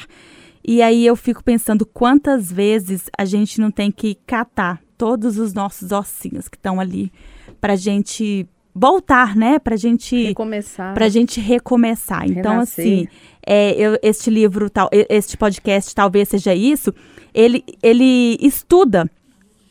E 0.65 0.81
aí 0.81 1.05
eu 1.05 1.15
fico 1.15 1.43
pensando 1.43 1.85
quantas 1.85 2.51
vezes 2.51 3.09
a 3.17 3.25
gente 3.25 3.59
não 3.59 3.69
tem 3.71 3.91
que 3.91 4.15
catar 4.25 4.81
todos 4.97 5.37
os 5.37 5.53
nossos 5.53 5.91
ossinhos 5.91 6.47
que 6.47 6.55
estão 6.57 6.79
ali 6.79 7.11
pra 7.59 7.75
gente 7.75 8.47
voltar, 8.73 9.35
né? 9.35 9.59
Pra 9.59 9.75
gente 9.75 10.15
Recomeçar. 10.27 10.93
pra 10.93 11.09
gente 11.09 11.39
recomeçar. 11.41 12.25
Então, 12.25 12.53
Renascer. 12.53 12.85
assim, 12.85 13.07
é, 13.45 13.71
eu- 13.73 13.97
este 14.01 14.29
livro, 14.29 14.69
tal, 14.69 14.89
este 14.91 15.35
podcast 15.37 15.93
talvez 15.93 16.29
seja 16.29 16.55
isso. 16.55 16.93
Ele, 17.33 17.63
ele 17.81 18.37
estuda 18.41 19.09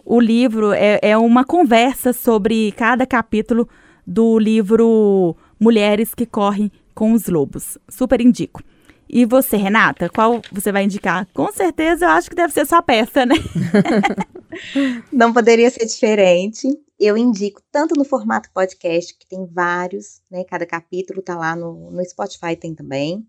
o 0.04 0.20
livro, 0.20 0.72
é, 0.72 0.98
é 1.00 1.16
uma 1.16 1.44
conversa 1.44 2.12
sobre 2.12 2.72
cada 2.72 3.06
capítulo 3.06 3.66
do 4.06 4.38
livro 4.38 5.34
Mulheres 5.58 6.14
que 6.14 6.26
Correm 6.26 6.70
com 6.94 7.12
os 7.12 7.26
Lobos. 7.26 7.78
Super 7.88 8.20
indico. 8.20 8.62
E 9.08 9.26
você, 9.26 9.58
Renata, 9.58 10.08
qual 10.08 10.40
você 10.50 10.72
vai 10.72 10.84
indicar? 10.84 11.28
Com 11.34 11.52
certeza 11.52 12.06
eu 12.06 12.10
acho 12.10 12.30
que 12.30 12.34
deve 12.36 12.52
ser 12.52 12.66
sua 12.66 12.80
peça, 12.80 13.26
né? 13.26 13.34
Não 15.12 15.34
poderia 15.34 15.70
ser 15.70 15.84
diferente. 15.84 16.66
Eu 16.98 17.16
indico 17.16 17.60
tanto 17.70 17.94
no 17.94 18.04
formato 18.04 18.50
podcast, 18.54 19.14
que 19.18 19.26
tem 19.26 19.44
vários, 19.44 20.22
né? 20.30 20.44
Cada 20.44 20.64
capítulo 20.64 21.20
tá 21.20 21.36
lá 21.36 21.54
no, 21.54 21.90
no 21.90 22.04
Spotify, 22.04 22.56
tem 22.56 22.74
também. 22.74 23.26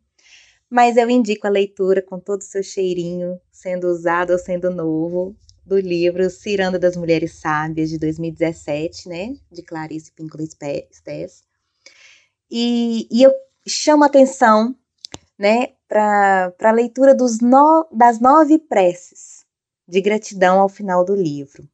Mas 0.69 0.95
eu 0.95 1.10
indico 1.10 1.47
a 1.47 1.49
leitura 1.49 2.02
com 2.02 2.17
todo 2.17 2.41
o 2.41 2.45
seu 2.45 2.63
cheirinho, 2.63 3.38
sendo 3.52 3.88
usado 3.88 4.32
ou 4.32 4.39
sendo 4.39 4.71
novo, 4.71 5.36
do 5.65 5.78
livro 5.80 6.30
Ciranda 6.30 6.80
das 6.80 6.95
Mulheres 6.95 7.34
Sábias, 7.34 7.89
de 7.89 7.97
2017, 7.97 9.10
né? 9.10 9.36
De 9.52 9.62
Clarice 9.62 10.12
Pinkola 10.12 10.45
Stess. 10.45 11.43
E, 12.49 13.08
e 13.12 13.23
eu 13.23 13.34
chamo 13.67 14.04
a 14.04 14.08
atenção, 14.08 14.76
né, 15.38 15.73
para 15.88 16.54
a 16.62 16.71
leitura 16.71 17.15
no, 17.41 17.88
das 17.91 18.19
nove 18.19 18.60
preces 18.60 19.45
de 19.88 20.02
gratidão 20.02 20.60
ao 20.60 20.69
final 20.69 21.04
do 21.04 21.15
livro. 21.15 21.67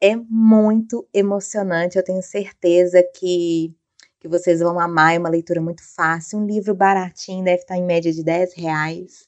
É 0.00 0.14
muito 0.16 1.08
emocionante, 1.14 1.96
eu 1.96 2.04
tenho 2.04 2.22
certeza 2.22 3.02
que, 3.14 3.74
que 4.20 4.28
vocês 4.28 4.60
vão 4.60 4.78
amar. 4.78 5.14
É 5.14 5.18
uma 5.18 5.30
leitura 5.30 5.60
muito 5.60 5.82
fácil, 5.82 6.38
um 6.38 6.46
livro 6.46 6.74
baratinho, 6.74 7.44
deve 7.44 7.62
estar 7.62 7.76
em 7.76 7.84
média 7.84 8.12
de 8.12 8.22
10 8.22 8.54
reais. 8.54 9.26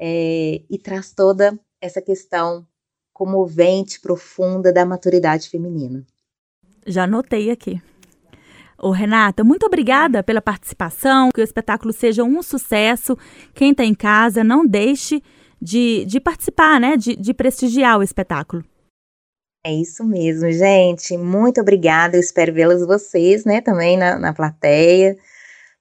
É, 0.00 0.62
e 0.70 0.78
traz 0.78 1.12
toda 1.12 1.58
essa 1.80 2.00
questão 2.00 2.66
comovente, 3.12 4.00
profunda 4.00 4.72
da 4.72 4.86
maturidade 4.86 5.50
feminina. 5.50 6.06
Já 6.86 7.02
anotei 7.02 7.50
aqui. 7.50 7.82
Ô, 8.80 8.90
Renata, 8.90 9.42
muito 9.42 9.66
obrigada 9.66 10.22
pela 10.22 10.40
participação, 10.40 11.30
que 11.34 11.40
o 11.40 11.44
espetáculo 11.44 11.92
seja 11.92 12.22
um 12.22 12.40
sucesso. 12.42 13.18
Quem 13.52 13.72
está 13.72 13.84
em 13.84 13.94
casa, 13.94 14.44
não 14.44 14.64
deixe 14.64 15.20
de, 15.60 16.04
de 16.04 16.20
participar, 16.20 16.80
né? 16.80 16.96
De, 16.96 17.16
de 17.16 17.34
prestigiar 17.34 17.98
o 17.98 18.02
espetáculo. 18.04 18.64
É 19.64 19.72
isso 19.74 20.04
mesmo, 20.04 20.50
gente. 20.52 21.16
Muito 21.16 21.60
obrigada. 21.60 22.16
Eu 22.16 22.20
espero 22.20 22.54
vê-las 22.54 22.86
vocês, 22.86 23.44
né, 23.44 23.60
também 23.60 23.96
na, 23.96 24.16
na 24.16 24.32
plateia, 24.32 25.16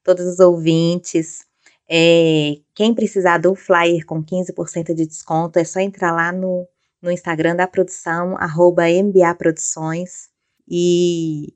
todos 0.04 0.26
os 0.26 0.40
ouvintes. 0.40 1.46
É, 1.88 2.58
quem 2.74 2.96
precisar 2.96 3.38
do 3.38 3.54
flyer 3.54 4.06
com 4.06 4.24
15% 4.24 4.94
de 4.96 5.06
desconto, 5.06 5.60
é 5.60 5.64
só 5.64 5.80
entrar 5.80 6.12
lá 6.12 6.32
no, 6.32 6.68
no 7.02 7.12
Instagram 7.12 7.56
da 7.56 7.68
produção, 7.68 8.36
arroba 8.38 8.84
MBA 8.90 9.36
Produções, 9.36 10.30
e 10.68 11.54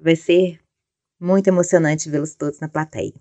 vai 0.00 0.16
ser 0.16 0.58
muito 1.20 1.48
emocionante 1.48 2.10
vê-los 2.10 2.34
todos 2.34 2.60
na 2.60 2.68
plateia. 2.68 3.12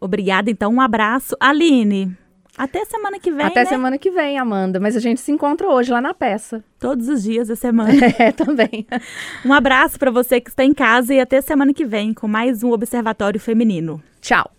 Obrigada, 0.00 0.50
então, 0.50 0.72
um 0.72 0.80
abraço. 0.80 1.36
Aline, 1.38 2.16
até 2.56 2.84
semana 2.84 3.18
que 3.18 3.30
vem. 3.30 3.46
Até 3.46 3.60
né? 3.60 3.66
semana 3.66 3.98
que 3.98 4.10
vem, 4.10 4.38
Amanda. 4.38 4.78
Mas 4.78 4.96
a 4.96 5.00
gente 5.00 5.20
se 5.20 5.32
encontra 5.32 5.68
hoje 5.68 5.90
lá 5.90 6.00
na 6.00 6.12
peça. 6.12 6.62
Todos 6.78 7.08
os 7.08 7.22
dias 7.22 7.48
da 7.48 7.56
semana. 7.56 7.92
É, 8.18 8.32
também. 8.32 8.86
Um 9.44 9.52
abraço 9.52 9.98
para 9.98 10.10
você 10.10 10.40
que 10.40 10.50
está 10.50 10.64
em 10.64 10.74
casa 10.74 11.12
e 11.12 11.20
até 11.20 11.40
semana 11.40 11.74
que 11.74 11.84
vem 11.84 12.14
com 12.14 12.28
mais 12.28 12.62
um 12.62 12.70
Observatório 12.70 13.40
Feminino. 13.40 14.02
Tchau. 14.20 14.50